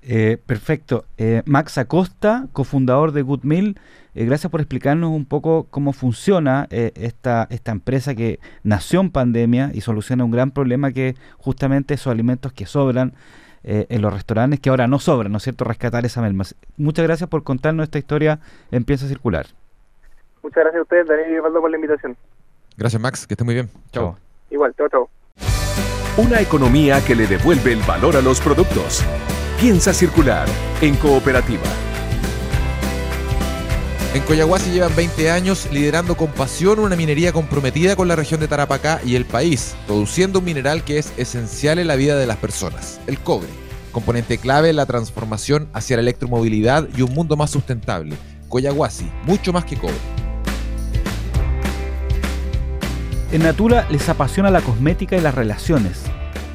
Eh, 0.02 0.38
perfecto. 0.46 1.06
Eh, 1.18 1.44
Max 1.46 1.78
Acosta, 1.78 2.48
cofundador 2.52 3.12
de 3.12 3.22
Good 3.22 3.44
Meal, 3.44 3.76
eh, 4.16 4.26
gracias 4.26 4.52
por 4.52 4.62
explicarnos 4.62 5.12
un 5.12 5.26
poco 5.26 5.68
cómo 5.70 5.94
funciona 5.94 6.68
esta, 6.70 7.48
esta 7.50 7.72
empresa 7.72 8.16
que 8.16 8.40
nació 8.64 9.02
en 9.02 9.10
pandemia 9.10 9.72
y 9.74 9.82
soluciona 9.82 10.24
un 10.24 10.32
gran 10.32 10.52
problema 10.52 10.92
que 10.92 11.16
justamente 11.38 11.94
esos 11.94 12.12
alimentos 12.12 12.54
que 12.54 12.66
sobran 12.66 13.14
en 13.64 14.02
los 14.02 14.14
restaurantes, 14.14 14.60
que 14.60 14.70
ahora 14.70 14.88
no 14.88 15.00
sobran, 15.00 15.32
¿no 15.32 15.38
es 15.38 15.44
cierto?, 15.44 15.64
rescatar 15.64 16.06
esa 16.06 16.22
merma. 16.22 16.44
Muchas 16.76 17.06
gracias 17.06 17.30
por 17.30 17.44
contarnos 17.44 17.86
esta 17.86 17.98
historia 17.98 18.40
en 18.72 18.84
Piensa 18.84 19.08
Circular. 19.08 19.46
Muchas 20.44 20.64
gracias 20.64 20.80
a 20.80 20.84
ustedes, 20.84 21.08
Daniel 21.08 21.32
y 21.32 21.38
Osvaldo, 21.38 21.62
por 21.62 21.72
la 21.72 21.78
invitación. 21.78 22.18
Gracias, 22.78 23.02
Max, 23.02 23.26
que 23.26 23.34
esté 23.34 23.44
muy 23.44 23.54
bien. 23.54 23.70
Chao. 23.92 24.18
Igual, 24.50 24.74
chao, 24.76 24.90
chao. 24.90 25.10
Una 26.18 26.42
economía 26.42 27.04
que 27.06 27.16
le 27.16 27.26
devuelve 27.26 27.74
el 27.74 27.82
valor 27.88 28.18
a 28.18 28.22
los 28.22 28.40
productos. 28.42 29.04
Piensa 29.60 29.94
circular 29.94 30.48
en 30.82 30.96
cooperativa. 30.96 31.64
En 34.14 34.22
Coyahuasi 34.22 34.70
llevan 34.70 34.96
20 34.96 35.32
años 35.32 35.68
liderando 35.72 36.16
con 36.16 36.30
pasión 36.30 36.78
una 36.78 36.96
minería 36.96 37.34
comprometida 37.34 37.96
con 37.96 38.08
la 38.08 38.16
región 38.16 38.40
de 38.40 38.48
Tarapacá 38.48 39.02
y 39.04 39.16
el 39.16 39.26
país, 39.26 39.76
produciendo 39.88 40.38
un 40.38 40.46
mineral 40.46 40.84
que 40.84 41.00
es 41.00 41.12
esencial 41.18 41.80
en 41.80 41.88
la 41.88 41.96
vida 41.96 42.16
de 42.16 42.28
las 42.28 42.38
personas, 42.38 43.02
el 43.08 43.18
cobre, 43.18 43.48
componente 43.92 44.38
clave 44.38 44.70
en 44.70 44.76
la 44.76 44.86
transformación 44.86 45.68
hacia 45.74 45.98
la 45.98 46.04
electromovilidad 46.04 46.88
y 46.96 47.02
un 47.02 47.12
mundo 47.12 47.36
más 47.36 47.50
sustentable. 47.50 48.16
Coyahuasi, 48.50 49.10
mucho 49.24 49.52
más 49.52 49.66
que 49.66 49.78
cobre. 49.78 49.96
En 53.32 53.42
Natura 53.42 53.88
les 53.90 54.08
apasiona 54.10 54.52
la 54.52 54.62
cosmética 54.62 55.18
y 55.18 55.22
las 55.22 55.34
relaciones. 55.34 56.04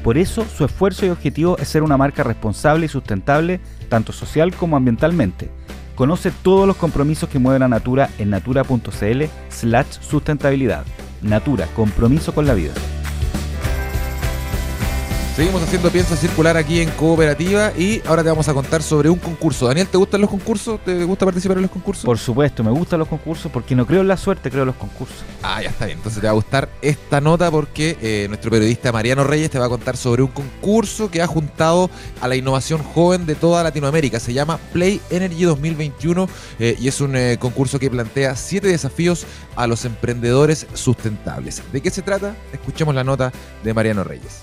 Por 0.01 0.17
eso 0.17 0.45
su 0.45 0.63
esfuerzo 0.63 1.05
y 1.05 1.09
objetivo 1.09 1.57
es 1.57 1.67
ser 1.67 1.83
una 1.83 1.97
marca 1.97 2.23
responsable 2.23 2.85
y 2.85 2.89
sustentable, 2.89 3.59
tanto 3.89 4.13
social 4.13 4.55
como 4.55 4.77
ambientalmente. 4.77 5.58
Conoce 5.99 6.31
todos 6.31 6.65
los 6.65 6.77
compromisos 6.77 7.27
que 7.27 7.39
mueven 7.39 7.61
a 7.61 7.67
Natura 7.67 8.09
en 8.19 8.29
natura.cl 8.29 9.23
slash 9.49 9.99
sustentabilidad. 9.99 10.85
Natura, 11.21 11.67
compromiso 11.75 12.33
con 12.33 12.47
la 12.47 12.53
vida. 12.53 12.71
Seguimos 15.39 15.63
haciendo 15.63 15.89
piensa 15.89 16.17
circular 16.17 16.57
aquí 16.57 16.81
en 16.81 16.89
Cooperativa 16.89 17.71
y 17.77 18.01
ahora 18.05 18.23
te 18.23 18.27
vamos 18.27 18.49
a 18.49 18.53
contar 18.53 18.83
sobre 18.83 19.09
un 19.09 19.17
concurso. 19.17 19.67
Daniel, 19.67 19.87
¿te 19.87 19.97
gustan 19.97 20.19
los 20.19 20.29
concursos? 20.29 20.83
¿Te 20.83 21.05
gusta 21.05 21.23
participar 21.23 21.55
en 21.55 21.61
los 21.61 21.71
concursos? 21.71 22.03
Por 22.03 22.17
supuesto, 22.17 22.61
me 22.61 22.71
gustan 22.71 22.99
los 22.99 23.07
concursos 23.07 23.49
porque 23.49 23.73
no 23.73 23.87
creo 23.87 24.01
en 24.01 24.09
la 24.09 24.17
suerte, 24.17 24.51
creo 24.51 24.63
en 24.63 24.67
los 24.67 24.75
concursos. 24.75 25.15
Ah, 25.41 25.61
ya 25.63 25.69
está 25.69 25.85
bien. 25.85 25.97
Entonces 25.97 26.19
te 26.19 26.27
va 26.27 26.31
a 26.31 26.33
gustar 26.33 26.67
esta 26.81 27.21
nota 27.21 27.49
porque 27.49 27.97
eh, 28.01 28.25
nuestro 28.27 28.51
periodista 28.51 28.91
Mariano 28.91 29.23
Reyes 29.23 29.49
te 29.49 29.57
va 29.57 29.67
a 29.67 29.69
contar 29.69 29.95
sobre 29.95 30.23
un 30.23 30.27
concurso 30.27 31.09
que 31.09 31.21
ha 31.21 31.27
juntado 31.27 31.89
a 32.19 32.27
la 32.27 32.35
innovación 32.35 32.83
joven 32.83 33.25
de 33.25 33.35
toda 33.35 33.63
Latinoamérica. 33.63 34.19
Se 34.19 34.33
llama 34.33 34.59
Play 34.73 34.99
Energy 35.09 35.43
2021 35.43 36.27
eh, 36.59 36.75
y 36.77 36.89
es 36.89 36.99
un 36.99 37.15
eh, 37.15 37.37
concurso 37.39 37.79
que 37.79 37.89
plantea 37.89 38.35
siete 38.35 38.67
desafíos 38.67 39.25
a 39.55 39.67
los 39.67 39.85
emprendedores 39.85 40.67
sustentables. 40.73 41.63
¿De 41.71 41.79
qué 41.79 41.91
se 41.91 42.01
trata? 42.01 42.35
Escuchemos 42.51 42.93
la 42.93 43.05
nota 43.05 43.31
de 43.63 43.73
Mariano 43.73 44.03
Reyes. 44.03 44.41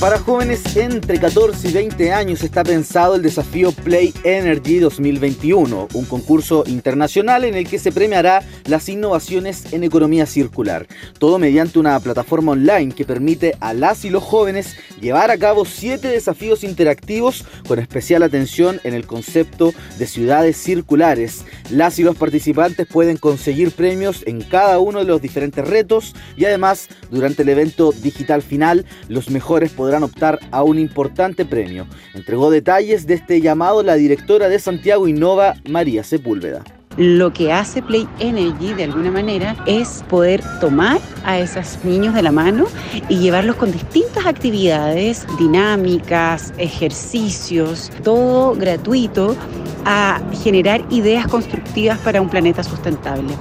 Para 0.00 0.18
jóvenes 0.18 0.76
entre 0.76 1.18
14 1.18 1.68
y 1.68 1.72
20 1.72 2.12
años 2.12 2.42
está 2.42 2.62
pensado 2.62 3.14
el 3.14 3.22
desafío 3.22 3.72
Play 3.72 4.12
Energy 4.24 4.78
2021, 4.78 5.88
un 5.90 6.04
concurso 6.04 6.64
internacional 6.66 7.44
en 7.44 7.54
el 7.54 7.66
que 7.66 7.78
se 7.78 7.92
premiará 7.92 8.42
las 8.66 8.90
innovaciones 8.90 9.72
en 9.72 9.84
economía 9.84 10.26
circular. 10.26 10.86
Todo 11.18 11.38
mediante 11.38 11.78
una 11.78 11.98
plataforma 11.98 12.52
online 12.52 12.94
que 12.94 13.06
permite 13.06 13.56
a 13.60 13.72
las 13.72 14.04
y 14.04 14.10
los 14.10 14.22
jóvenes 14.22 14.76
llevar 15.00 15.30
a 15.30 15.38
cabo 15.38 15.64
siete 15.64 16.08
desafíos 16.08 16.62
interactivos 16.62 17.46
con 17.66 17.78
especial 17.78 18.22
atención 18.22 18.80
en 18.84 18.92
el 18.92 19.06
concepto 19.06 19.72
de 19.98 20.06
ciudades 20.06 20.58
circulares. 20.58 21.46
Las 21.70 21.98
y 21.98 22.02
los 22.02 22.16
participantes 22.16 22.86
pueden 22.86 23.16
conseguir 23.16 23.70
premios 23.70 24.24
en 24.26 24.42
cada 24.42 24.78
uno 24.78 24.98
de 24.98 25.06
los 25.06 25.22
diferentes 25.22 25.66
retos 25.66 26.14
y 26.36 26.44
además 26.44 26.88
durante 27.10 27.42
el 27.42 27.48
evento 27.48 27.92
digital 27.92 28.42
final 28.42 28.84
los 29.08 29.30
mejores 29.30 29.72
podrán 29.72 29.85
podrán 29.86 30.02
optar 30.02 30.40
a 30.50 30.64
un 30.64 30.80
importante 30.80 31.44
premio. 31.44 31.86
Entregó 32.12 32.50
detalles 32.50 33.06
de 33.06 33.14
este 33.14 33.40
llamado 33.40 33.84
la 33.84 33.94
directora 33.94 34.48
de 34.48 34.58
Santiago 34.58 35.06
Innova, 35.06 35.54
María 35.68 36.02
Sepúlveda. 36.02 36.64
Lo 36.96 37.32
que 37.32 37.52
hace 37.52 37.82
Play 37.82 38.08
Energy 38.18 38.74
de 38.74 38.82
alguna 38.82 39.12
manera 39.12 39.54
es 39.64 40.02
poder 40.08 40.42
tomar 40.60 40.98
a 41.24 41.38
esos 41.38 41.78
niños 41.84 42.14
de 42.14 42.22
la 42.22 42.32
mano 42.32 42.64
y 43.08 43.18
llevarlos 43.18 43.54
con 43.54 43.70
distintas 43.70 44.26
actividades 44.26 45.24
dinámicas, 45.38 46.52
ejercicios, 46.58 47.92
todo 48.02 48.56
gratuito 48.56 49.36
a 49.84 50.20
generar 50.42 50.84
ideas 50.90 51.28
constructivas 51.28 52.00
para 52.00 52.20
un 52.20 52.28
planeta 52.28 52.64
sustentable 52.64 53.34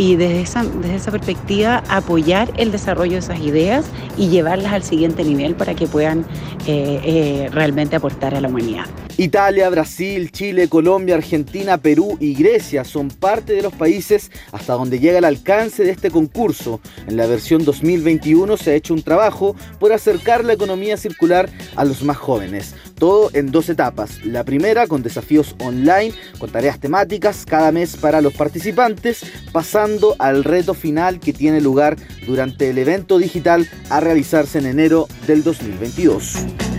y 0.00 0.16
desde 0.16 0.40
esa, 0.40 0.64
desde 0.64 0.94
esa 0.94 1.10
perspectiva 1.10 1.82
apoyar 1.90 2.50
el 2.56 2.72
desarrollo 2.72 3.12
de 3.12 3.18
esas 3.18 3.38
ideas 3.40 3.84
y 4.16 4.30
llevarlas 4.30 4.72
al 4.72 4.82
siguiente 4.82 5.22
nivel 5.24 5.54
para 5.54 5.74
que 5.74 5.86
puedan 5.86 6.20
eh, 6.66 7.00
eh, 7.04 7.48
realmente 7.52 7.96
aportar 7.96 8.34
a 8.34 8.40
la 8.40 8.48
humanidad. 8.48 8.86
Italia, 9.20 9.68
Brasil, 9.68 10.32
Chile, 10.32 10.68
Colombia, 10.70 11.14
Argentina, 11.14 11.76
Perú 11.76 12.16
y 12.20 12.32
Grecia 12.32 12.84
son 12.84 13.08
parte 13.08 13.52
de 13.52 13.60
los 13.60 13.74
países 13.74 14.30
hasta 14.50 14.72
donde 14.72 14.98
llega 14.98 15.18
el 15.18 15.26
alcance 15.26 15.84
de 15.84 15.90
este 15.90 16.10
concurso. 16.10 16.80
En 17.06 17.18
la 17.18 17.26
versión 17.26 17.62
2021 17.62 18.56
se 18.56 18.70
ha 18.70 18.74
hecho 18.74 18.94
un 18.94 19.02
trabajo 19.02 19.54
por 19.78 19.92
acercar 19.92 20.42
la 20.42 20.54
economía 20.54 20.96
circular 20.96 21.50
a 21.76 21.84
los 21.84 22.02
más 22.02 22.16
jóvenes. 22.16 22.74
Todo 22.94 23.28
en 23.34 23.50
dos 23.50 23.68
etapas. 23.68 24.24
La 24.24 24.42
primera 24.44 24.86
con 24.86 25.02
desafíos 25.02 25.54
online, 25.58 26.14
con 26.38 26.50
tareas 26.50 26.80
temáticas 26.80 27.44
cada 27.44 27.72
mes 27.72 27.98
para 27.98 28.22
los 28.22 28.32
participantes, 28.32 29.20
pasando 29.52 30.16
al 30.18 30.44
reto 30.44 30.72
final 30.72 31.20
que 31.20 31.34
tiene 31.34 31.60
lugar 31.60 31.98
durante 32.26 32.70
el 32.70 32.78
evento 32.78 33.18
digital 33.18 33.68
a 33.90 34.00
realizarse 34.00 34.60
en 34.60 34.64
enero 34.64 35.08
del 35.26 35.42
2022. 35.42 36.69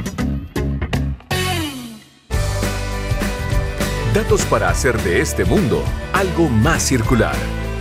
Datos 4.13 4.43
para 4.43 4.69
hacer 4.69 5.02
de 5.04 5.21
este 5.21 5.45
mundo 5.45 5.86
algo 6.12 6.50
más 6.50 6.84
circular. 6.84 7.34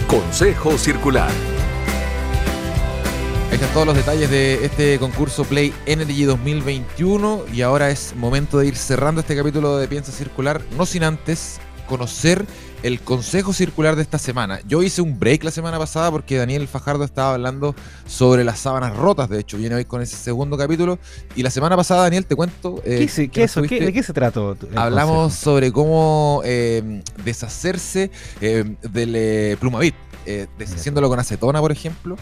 Consejo 0.06 0.78
Circular. 0.78 1.28
Ahí 3.48 3.54
están 3.54 3.72
todos 3.72 3.84
los 3.84 3.96
detalles 3.96 4.30
de 4.30 4.64
este 4.64 5.00
concurso 5.00 5.42
Play 5.42 5.74
Energy 5.86 6.22
2021 6.22 7.46
y 7.52 7.62
ahora 7.62 7.90
es 7.90 8.14
momento 8.14 8.58
de 8.58 8.68
ir 8.68 8.76
cerrando 8.76 9.22
este 9.22 9.34
capítulo 9.34 9.76
de 9.78 9.88
Piensa 9.88 10.12
Circular, 10.12 10.62
no 10.76 10.86
sin 10.86 11.02
antes 11.02 11.60
conocer 11.90 12.46
el 12.84 13.00
consejo 13.00 13.52
circular 13.52 13.96
de 13.96 14.02
esta 14.02 14.16
semana. 14.16 14.60
Yo 14.66 14.80
hice 14.82 15.02
un 15.02 15.18
break 15.18 15.42
la 15.42 15.50
semana 15.50 15.76
pasada 15.76 16.08
porque 16.12 16.36
Daniel 16.36 16.68
Fajardo 16.68 17.02
estaba 17.02 17.34
hablando 17.34 17.74
sobre 18.06 18.44
las 18.44 18.60
sábanas 18.60 18.96
rotas, 18.96 19.28
de 19.28 19.40
hecho, 19.40 19.58
viene 19.58 19.74
hoy 19.74 19.84
con 19.84 20.00
ese 20.00 20.16
segundo 20.16 20.56
capítulo. 20.56 21.00
Y 21.34 21.42
la 21.42 21.50
semana 21.50 21.76
pasada, 21.76 22.02
Daniel, 22.02 22.24
te 22.26 22.36
cuento... 22.36 22.80
Eh, 22.84 23.08
¿Qué, 23.32 23.42
eso? 23.42 23.60
¿De 23.60 23.92
qué 23.92 24.02
se 24.04 24.12
trató? 24.12 24.56
Hablamos 24.76 25.34
sobre 25.34 25.72
cómo 25.72 26.42
eh, 26.44 27.02
deshacerse 27.24 28.12
eh, 28.40 28.76
del 28.82 29.58
Plumavit. 29.58 29.96
deshaciéndolo 30.56 31.08
con 31.08 31.18
acetona, 31.18 31.58
por 31.60 31.72
ejemplo, 31.72 32.16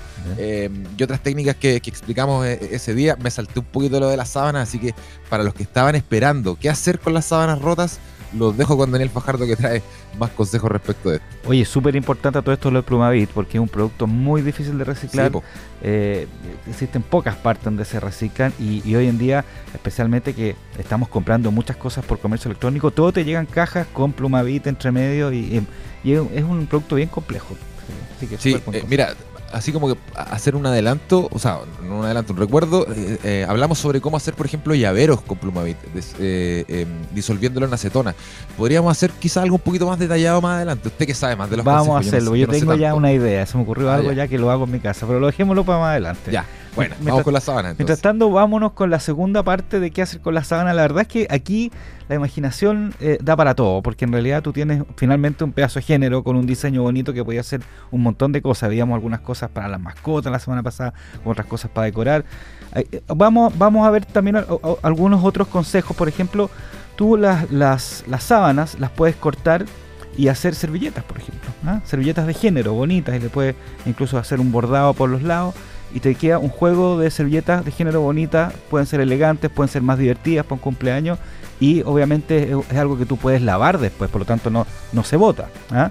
y 0.97 1.03
otras 1.03 1.23
técnicas 1.23 1.57
que, 1.57 1.81
que 1.83 1.91
explicamos 1.91 2.47
ese 2.47 2.95
día. 2.95 3.17
Me 3.23 3.31
salté 3.31 3.61
un 3.61 3.67
poquito 3.67 4.01
lo 4.01 4.09
de 4.09 4.17
las 4.17 4.31
sábanas, 4.31 4.67
así 4.69 4.79
que 4.79 4.95
para 5.29 5.45
los 5.45 5.53
que 5.53 5.63
estaban 5.63 5.95
esperando 5.95 6.57
qué 6.59 6.71
hacer 6.71 6.99
con 6.99 7.13
las 7.13 7.27
sábanas 7.27 7.61
rotas, 7.61 8.01
los 8.37 8.57
dejo 8.57 8.77
con 8.77 8.91
Daniel 8.91 9.11
Fajardo 9.11 9.47
que 9.47 9.57
trae 9.57 9.83
más 10.19 10.31
consejos 10.31 10.71
respecto 10.71 11.11
de 11.11 11.17
esto. 11.17 11.27
Oye, 11.47 11.65
súper 11.65 11.97
importante 11.97 12.41
todo 12.43 12.53
esto 12.53 12.71
lo 12.71 12.81
de 12.81 12.83
Plumavit 12.83 13.31
porque 13.31 13.59
es 13.59 13.63
un 13.63 13.69
producto 13.69 14.07
muy 14.07 14.43
difícil 14.43 14.79
de 14.79 14.85
reciclar. 14.85 15.33
Eh, 15.83 16.27
existen 16.69 17.03
pocas 17.03 17.37
partes 17.37 17.65
donde 17.65 17.85
se 17.85 18.01
reciclan 18.01 18.53
y, 18.59 18.95
hoy 18.95 19.07
en 19.07 19.19
día, 19.19 19.45
especialmente 19.73 20.35
que 20.35 20.57
estamos 20.79 21.09
comprando 21.09 21.51
muchas 21.51 21.77
cosas 21.77 22.05
por 22.05 22.19
comercio 22.19 22.49
electrónico, 22.49 22.91
todo 22.91 23.13
te 23.13 23.25
llegan 23.25 23.47
cajas 23.47 23.87
con 23.93 24.13
Plumavit 24.13 24.67
entre 24.67 24.93
medio 24.93 25.33
y, 25.33 25.63
es 26.05 26.45
un 26.45 26.67
producto 26.69 26.97
bien 26.97 27.09
complejo. 27.09 27.57
sí, 28.39 28.55
eh, 28.73 28.85
mira, 28.89 29.15
así 29.53 29.73
como 29.73 29.89
que 29.89 29.99
hacer 30.15 30.57
un 30.57 30.67
adelanto, 30.67 31.29
o 31.31 31.39
sea, 31.39 31.59
no 31.83 31.99
un 31.99 32.05
adelanto, 32.05 32.33
un 32.33 32.39
recuerdo, 32.39 32.87
eh, 32.89 33.19
eh, 33.25 33.47
hablamos 33.49 33.79
sobre 33.79 34.01
cómo 34.01 34.17
hacer, 34.17 34.35
por 34.35 34.47
ejemplo, 34.47 34.75
llaveros 34.75 35.21
con 35.23 35.39
Plumavit, 35.39 35.77
eh, 36.19 36.65
em, 36.69 36.89
disolviéndolo 37.13 37.67
en 37.67 37.75
acetona. 37.75 38.15
Podríamos 38.57 38.91
hacer 38.91 39.11
quizá 39.13 39.43
algo 39.43 39.57
un 39.57 39.63
poquito 39.63 39.87
más 39.87 39.99
detallado 39.99 40.41
más 40.41 40.57
adelante. 40.57 40.89
Usted 40.89 41.07
que 41.07 41.15
sabe 41.15 41.37
más 41.37 41.51
de 41.51 41.57
los 41.57 41.65
Vamos 41.65 41.97
a 41.97 42.01
hacerlo, 42.01 42.37
yo, 42.37 42.47
tengo 42.49 42.75
ya 42.75 42.95
una 42.95 43.13
idea, 43.13 43.47
se 43.47 43.57
me 43.57 43.63
ocurrió 43.63 43.91
ah, 43.91 43.97
algo 43.97 44.13
ya. 44.13 44.29
que 44.29 44.39
lo 44.39 44.51
hago 44.51 44.65
en 44.65 44.73
mi 44.73 44.81
casa, 44.81 45.07
pero 45.07 45.21
lo 45.21 45.27
dejémoslo 45.27 45.65
para 45.65 45.79
más 45.79 45.91
adelante. 45.91 46.31
Ya. 46.31 46.45
Bueno, 46.79 46.95
vamos 47.01 47.25
con 47.25 47.35
la 47.35 47.41
sábana. 47.41 47.75
Mientras 47.77 48.01
tanto, 48.01 48.31
vámonos 48.31 48.73
con 48.73 48.89
la 48.89 49.01
segunda 49.01 49.43
parte 49.43 49.81
de 49.81 49.91
qué 49.91 50.03
hacer 50.03 50.21
con 50.21 50.33
la 50.33 50.45
sábana. 50.45 50.73
La 50.75 50.83
verdad 50.83 51.03
es 51.03 51.09
que 51.09 51.27
aquí 51.29 51.73
la 52.09 52.15
imaginación 52.15 52.95
eh, 53.01 53.19
da 53.21 53.35
para 53.35 53.57
todo, 53.57 53.83
porque 53.83 54.05
en 54.05 54.13
realidad 54.13 54.43
tú 54.43 54.53
tienes 54.53 54.85
finalmente 54.97 55.43
un 55.43 55.53
pedazo 55.53 55.81
de 55.81 55.83
género 55.83 56.23
con 56.23 56.37
un 56.37 56.47
diseño 56.47 56.83
bonito 56.83 57.13
que 57.13 57.25
podía 57.25 57.41
hacer 57.41 57.63
un 57.91 58.03
montón 58.03 58.31
de 58.31 58.41
cosas. 58.43 58.69
Veíamos 58.69 58.95
algunas 58.95 59.21
cosas 59.21 59.51
para 59.51 59.67
las 59.67 59.81
mascotas 59.81 60.31
la 60.31 60.39
semana 60.39 60.63
pasada, 60.63 60.95
otras 61.25 61.47
cosas 61.47 61.69
para 61.73 61.87
decorar. 61.87 62.25
Eh, 62.77 63.03
vamos, 63.09 63.59
vamos 63.59 63.85
a 63.85 63.91
ver 63.91 64.07
también 64.07 64.37
algunos 64.83 65.25
otros 65.25 65.49
consejos. 65.49 65.97
Por 65.97 66.09
ejemplo, 66.09 66.49
tú 66.95 67.17
las, 67.17 67.51
las, 67.51 68.05
las 68.07 68.23
sábanas 68.23 68.79
las 68.79 68.91
puedes 68.91 69.17
cortar 69.17 69.65
y 70.17 70.29
hacer 70.29 70.55
servilletas, 70.55 71.03
por 71.03 71.19
ejemplo. 71.19 71.51
¿ah? 71.67 71.81
Servilletas 71.85 72.27
de 72.27 72.35
género, 72.35 72.73
bonitas, 72.75 73.17
y 73.17 73.21
le 73.21 73.29
puedes 73.31 73.57
incluso 73.85 74.17
hacer 74.17 74.39
un 74.39 74.53
bordado 74.53 74.95
por 74.95 75.11
los 75.11 75.23
lados 75.23 75.55
y 75.95 76.01
te 76.01 76.15
queda 76.15 76.39
un 76.39 76.49
juego 76.49 76.99
de 76.99 77.11
servilletas 77.11 77.65
de 77.65 77.71
género 77.71 78.01
bonitas, 78.01 78.53
pueden 78.71 78.87
ser 78.87 79.01
elegantes, 79.01 79.51
pueden 79.51 79.71
ser 79.71 79.83
más 79.83 79.99
divertidas 79.99 80.45
para 80.45 80.55
un 80.55 80.61
cumpleaños 80.61 81.19
y 81.61 81.83
obviamente 81.83 82.53
es, 82.71 82.79
algo 82.79 82.99
que 82.99 83.07
tú 83.07 83.17
puedes 83.17 83.43
lavar 83.43 83.79
después, 83.79 84.11
por 84.11 84.21
lo 84.21 84.25
tanto 84.25 84.51
no, 84.51 84.67
no 84.93 85.05
se 85.05 85.17
bota. 85.17 85.49
¿ah? 85.71 85.91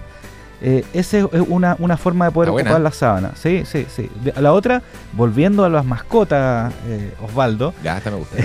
Eh, 0.59 0.83
esa 0.93 1.19
es 1.19 1.25
una, 1.47 1.75
una, 1.79 1.97
forma 1.97 2.25
de 2.25 2.31
poder 2.31 2.49
ocupar 2.49 2.81
la 2.81 2.91
sábana. 2.91 3.31
Sí, 3.35 3.63
sí, 3.65 3.85
sí. 3.93 4.09
La 4.35 4.53
otra, 4.53 4.81
volviendo 5.13 5.63
a 5.63 5.69
las 5.69 5.85
mascotas, 5.85 6.73
eh, 6.87 7.13
Osvaldo. 7.21 7.73
Ya, 7.83 7.97
esta 7.97 8.09
me 8.09 8.17
gusta. 8.17 8.37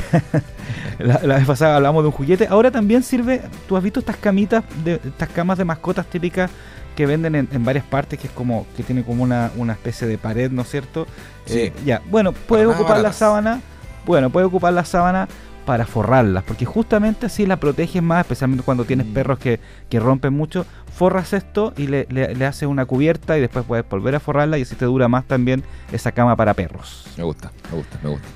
la, 0.99 1.37
vez 1.37 1.47
pasada 1.47 1.77
hablamos 1.77 2.03
de 2.03 2.09
un 2.09 2.13
juguete. 2.13 2.47
Ahora 2.49 2.71
también 2.71 3.03
sirve, 3.03 3.41
tú 3.67 3.77
has 3.77 3.83
visto 3.83 4.01
estas 4.01 4.17
camitas, 4.17 4.63
de, 4.85 4.95
estas 4.95 5.29
camas 5.31 5.57
de 5.57 5.65
mascotas 5.65 6.05
típicas 6.07 6.51
que 6.95 7.07
venden 7.07 7.35
en, 7.35 7.65
varias 7.65 7.85
partes, 7.85 8.19
que 8.19 8.27
es 8.27 8.33
como, 8.33 8.67
que 8.77 8.83
tiene 8.83 9.03
como 9.03 9.23
una, 9.23 9.51
una 9.57 9.73
especie 9.73 10.07
de 10.07 10.19
pared, 10.19 10.51
¿no 10.51 10.63
es 10.63 10.71
cierto? 10.71 11.07
Sí. 11.47 11.61
Eh, 11.61 11.73
ya, 11.85 12.03
bueno, 12.11 12.33
puedes 12.33 12.67
ocupar 12.67 13.01
la 13.01 13.13
sábana, 13.13 13.61
bueno, 14.05 14.31
puedes 14.31 14.47
ocupar 14.49 14.73
la 14.73 14.85
sábana 14.85 15.29
para 15.65 15.87
forrarlas, 15.87 16.43
porque 16.45 16.65
justamente 16.65 17.27
así 17.27 17.47
la 17.47 17.57
proteges 17.57 18.03
más, 18.03 18.23
especialmente 18.23 18.65
cuando 18.65 18.85
tienes 18.85 19.07
mm. 19.07 19.15
perros 19.15 19.39
que, 19.39 19.61
que 19.89 20.01
rompen 20.01 20.33
mucho, 20.35 20.67
forras 20.93 21.33
esto 21.33 21.73
y 21.77 21.87
le, 21.87 22.07
le, 22.11 22.47
haces 22.47 22.69
una 22.69 22.85
cubierta 22.85 23.39
y 23.39 23.41
después 23.41 23.65
puedes 23.65 23.89
volver 23.89 24.17
a 24.17 24.21
forrarla 24.21 24.59
y 24.59 24.63
así 24.63 24.75
te 24.75 24.85
dura 24.85 25.09
más 25.09 25.25
también 25.25 25.63
esa 25.93 26.13
cama 26.13 26.37
para 26.37 26.55
perros. 26.55 27.07
Me 27.17 27.25
gusta, 27.25 27.53
me 27.71 27.79
gusta, 27.79 27.99
me 28.03 28.11
gusta. 28.11 28.29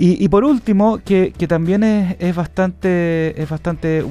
Y, 0.00 0.28
por 0.28 0.44
último, 0.44 1.00
que, 1.04 1.32
también 1.48 1.82
es, 1.82 2.36
bastante, 2.36 3.42
es 3.42 3.50
bastante, 3.50 4.04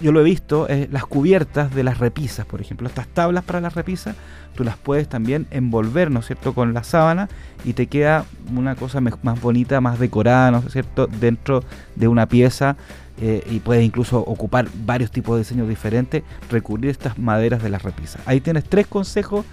yo 0.00 0.12
lo 0.12 0.20
he 0.20 0.22
visto, 0.22 0.68
las 0.92 1.06
cubiertas 1.06 1.74
de 1.74 1.82
las 1.82 1.98
repisas, 1.98 2.46
por 2.46 2.60
ejemplo, 2.60 2.86
estas 2.86 3.08
tablas 3.08 3.42
para 3.42 3.60
las 3.60 3.74
repisas, 3.74 4.14
tú 4.54 4.62
las 4.62 4.76
puedes 4.76 5.08
también 5.08 5.48
envolver, 5.50 6.12
¿no 6.12 6.20
es 6.20 6.26
cierto?, 6.26 6.54
con 6.54 6.72
la 6.72 6.84
sábana 6.84 7.28
y 7.64 7.72
te 7.72 7.88
queda 7.88 8.26
una 8.54 8.76
cosa 8.76 9.00
más 9.00 9.40
bonita, 9.40 9.80
más 9.80 9.98
decorada, 9.98 10.52
¿no 10.52 10.58
es 10.58 10.72
cierto?, 10.72 11.08
dentro 11.08 11.64
de 11.96 12.06
una 12.06 12.26
pieza 12.26 12.76
eh, 13.20 13.44
y 13.50 13.60
puedes 13.60 13.84
incluso 13.84 14.18
ocupar 14.18 14.68
varios 14.84 15.10
tipos 15.10 15.36
de 15.36 15.42
diseños 15.42 15.68
diferentes, 15.68 16.22
recurrir 16.50 16.88
a 16.88 16.92
estas 16.92 17.18
maderas 17.18 17.62
de 17.62 17.70
las 17.70 17.82
repisas. 17.82 18.20
Ahí 18.26 18.40
tienes 18.40 18.64
tres 18.64 18.86
consejos, 18.86 19.44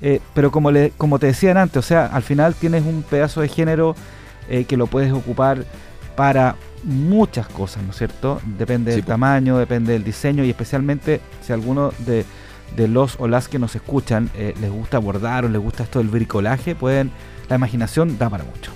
eh, 0.00 0.20
pero 0.34 0.50
como, 0.50 0.70
le, 0.70 0.90
como 0.96 1.18
te 1.18 1.26
decían 1.26 1.56
antes, 1.56 1.76
o 1.76 1.82
sea, 1.82 2.06
al 2.06 2.22
final 2.22 2.54
tienes 2.54 2.84
un 2.84 3.02
pedazo 3.02 3.40
de 3.40 3.48
género 3.48 3.94
eh, 4.48 4.64
que 4.64 4.76
lo 4.76 4.86
puedes 4.86 5.12
ocupar 5.12 5.64
para 6.16 6.56
muchas 6.84 7.48
cosas, 7.48 7.82
¿no 7.82 7.90
es 7.90 7.96
cierto? 7.96 8.40
Depende 8.58 8.92
del 8.92 9.04
tamaño, 9.04 9.58
depende 9.58 9.94
del 9.94 10.04
diseño 10.04 10.44
y 10.44 10.50
especialmente 10.50 11.20
si 11.42 11.52
alguno 11.52 11.92
de, 11.98 12.24
los 12.88 13.16
o 13.18 13.28
las 13.28 13.48
que 13.48 13.58
nos 13.58 13.74
escuchan 13.74 14.30
eh, 14.34 14.54
les 14.60 14.70
gusta 14.70 14.98
bordar 14.98 15.44
o 15.44 15.48
les 15.48 15.60
gusta 15.60 15.84
esto 15.84 15.98
del 15.98 16.08
bricolaje, 16.08 16.74
pueden, 16.74 17.10
la 17.48 17.56
imaginación 17.56 18.18
da 18.18 18.28
para 18.28 18.44
mucho. 18.44 18.72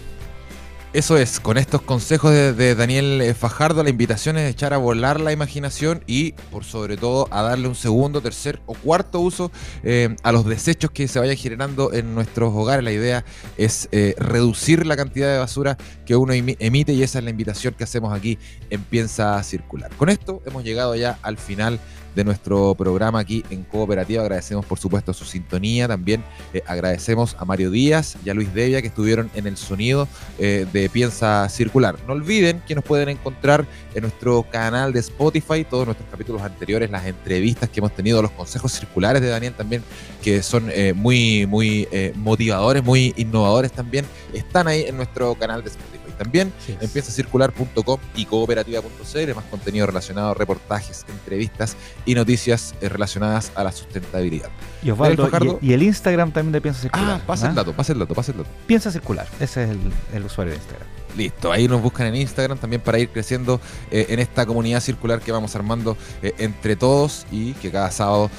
Eso 0.95 1.19
es, 1.19 1.39
con 1.39 1.59
estos 1.59 1.83
consejos 1.83 2.33
de, 2.33 2.75
Daniel 2.75 3.21
eh, 3.21 3.35
Fajardo, 3.35 3.83
la 3.85 3.91
invitación 3.91 4.39
es 4.39 4.51
echar 4.51 4.73
a 4.73 4.79
volar 4.79 5.21
la 5.21 5.33
imaginación 5.33 6.03
y, 6.07 6.33
por 6.51 6.65
sobre 6.65 6.97
todo, 6.97 7.29
a 7.31 7.43
darle 7.43 7.69
un 7.69 7.75
segundo, 7.75 8.23
tercer 8.23 8.63
o 8.65 8.73
cuarto 8.73 9.21
uso 9.21 9.53
eh, 9.83 10.17
a 10.23 10.33
los 10.33 10.47
desechos 10.47 10.91
que 10.91 11.07
se 11.07 11.19
vayan 11.19 11.37
generando 11.37 11.93
en 11.93 12.15
nuestros 12.15 12.55
hogares. 12.55 12.83
La 12.83 12.93
idea 12.93 13.27
es 13.59 13.91
eh, 13.93 14.15
reducir 14.17 14.87
la 14.87 14.97
cantidad 14.97 15.31
de 15.31 15.39
basura 15.39 15.77
que 16.07 16.17
uno 16.17 16.33
emite 16.33 16.95
y 16.95 17.03
esa 17.03 17.19
es 17.19 17.25
la 17.25 17.31
invitación 17.31 17.75
que 17.75 17.85
hacemos 17.85 18.15
aquí 18.15 18.39
en 18.71 18.81
Piensa 18.81 19.43
Circular. 19.43 19.91
Con 19.99 20.09
esto 20.09 20.43
hemos 20.47 20.65
llegado 20.65 20.97
ya 20.97 21.19
al 21.21 21.37
final 21.37 21.81
de 22.15 22.25
nuestro 22.25 22.75
programa 22.75 23.21
aquí 23.21 23.45
en 23.51 23.65
Cooperativa. 23.65 24.23
Agradecemos 24.23 24.67
por 24.67 24.79
supuesto 24.79 25.13
su 25.13 25.25
sintonía. 25.25 25.89
También 25.89 26.23
eh, 26.53 26.63
agradecemos 26.67 27.37
a 27.39 27.45
Mario 27.45 27.71
Díaz 27.71 28.17
y 28.25 28.31
a 28.31 28.35
Luis 28.35 28.53
Devia 28.53 28.83
que 28.83 28.89
estuvieron 28.89 29.31
en 29.35 29.47
el 29.47 29.57
sonido 29.57 30.09
eh, 30.39 30.67
de 30.73 30.89
Piensa 30.89 31.49
Circular. 31.49 31.97
No 32.07 32.15
olviden 32.15 32.63
que 32.67 32.75
nos 32.75 32.85
pueden 32.85 33.09
encontrar 33.09 33.67
en 33.95 34.03
nuestro 34.03 34.43
canal 34.45 34.93
de 34.93 35.01
Spotify 35.01 35.65
todos 35.65 35.87
nuestros 35.87 36.09
capítulos 36.11 36.43
anteriores, 36.43 36.91
las 36.91 37.07
entrevistas 37.07 37.69
que 37.69 37.81
hemos 37.81 37.95
tenido, 37.95 38.23
los 38.23 38.31
consejos 38.33 38.73
circulares 38.73 39.23
de 39.23 39.29
Daniel 39.29 39.55
también, 39.55 39.83
que 40.23 40.43
son 40.43 40.71
eh, 40.73 40.93
muy, 40.95 41.47
muy 41.47 41.89
motivadores, 42.15 42.85
muy 42.85 43.15
innovadores 43.17 43.73
también, 43.73 44.05
están 44.33 44.69
ahí 44.69 44.85
en 44.87 44.97
nuestro 44.97 45.35
canal 45.35 45.63
de 45.63 45.71
Spotify. 45.71 45.98
También 46.19 46.53
empieza 46.81 47.11
a 47.11 47.15
circular.com 47.15 48.01
y 48.15 48.27
cooperativa.cl, 48.27 49.35
más 49.35 49.45
contenido 49.45 49.87
relacionado, 49.87 50.35
reportajes, 50.35 51.07
entrevistas 51.09 51.77
y 52.05 52.15
noticias 52.15 52.75
eh, 52.81 52.89
relacionadas 52.89 53.53
a 53.55 53.65
la 53.65 53.73
sustentabilidad. 53.73 54.51
Y 54.83 54.91
Osvaldo, 54.91 55.59
y, 55.63 55.73
el 55.73 55.83
Instagram 55.83 56.33
también 56.33 56.53
de 56.53 56.61
Piensa 56.61 56.83
Circular. 56.83 57.21
Ah, 57.21 57.27
pasa 57.27 57.47
el 57.47 57.53
¿ah? 57.53 57.55
dato, 57.55 57.73
pasa 57.73 57.93
el 57.93 57.99
dato, 58.01 58.15
pasa 58.15 58.33
el 58.33 58.39
dato. 58.39 58.51
Piensa 58.67 58.91
Circular, 58.91 59.27
ese 59.41 59.65
es 59.65 59.71
el, 60.13 60.25
usuario 60.25 60.53
de 60.53 60.59
Instagram. 60.59 60.89
Listo, 61.19 61.51
ahí 61.51 61.67
nos 61.67 61.83
buscan 61.83 62.07
en 62.07 62.15
Instagram 62.15 62.59
también 62.59 62.81
para 62.81 62.97
ir 63.01 63.09
creciendo 63.09 63.61
eh, 63.91 64.07
en 64.11 64.21
esta 64.21 64.47
comunidad 64.47 64.79
circular 64.81 65.21
que 65.21 65.33
vamos 65.33 65.57
armando 65.57 65.97
eh, 66.23 66.33
entre 66.39 66.77
todos 66.77 67.27
y 67.33 67.55
que 67.55 67.73
cada 67.73 67.91
sábado 67.91 68.31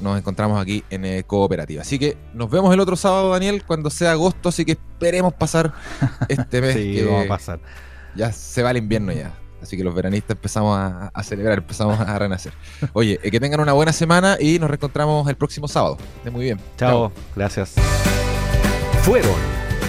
nos, 0.00 0.18
encontramos 0.18 0.60
aquí 0.60 0.82
en 0.90 1.22
Cooperativa. 1.22 1.82
Así 1.82 2.00
que 2.00 2.16
nos 2.34 2.50
vemos 2.50 2.74
el 2.74 2.80
otro 2.80 2.96
sábado, 2.96 3.30
Daniel, 3.30 3.62
cuando 3.64 3.90
sea 3.90 4.10
agosto, 4.10 4.48
así 4.48 4.64
que 4.64 4.72
esperemos 4.72 5.34
pasar 5.34 5.72
este 6.28 6.60
mes. 6.60 6.74
sí, 6.74 7.00
vamos 7.04 7.26
a 7.26 7.28
pasar. 7.28 7.60
Ya 8.16 8.32
se 8.32 8.60
va 8.60 8.72
el 8.72 8.78
invierno 8.78 9.12
ya. 9.12 9.32
Así 9.62 9.76
que 9.76 9.84
los 9.84 9.94
veranistas 9.94 10.36
empezamos 10.36 10.76
a, 10.76 11.22
celebrar, 11.22 11.58
empezamos 11.58 12.00
a 12.00 12.18
renacer. 12.18 12.52
Oye, 12.92 13.20
eh, 13.22 13.30
que 13.30 13.38
tengan 13.38 13.60
una 13.60 13.72
buena 13.72 13.92
semana 13.92 14.36
y 14.40 14.58
nos 14.58 14.68
reencontramos 14.68 15.28
el 15.28 15.36
próximo 15.36 15.68
sábado. 15.68 15.96
Esté 16.16 16.30
muy 16.30 16.44
bien. 16.44 16.58
Chao. 16.76 17.12
Gracias. 17.36 17.74
Fueron 19.02 19.65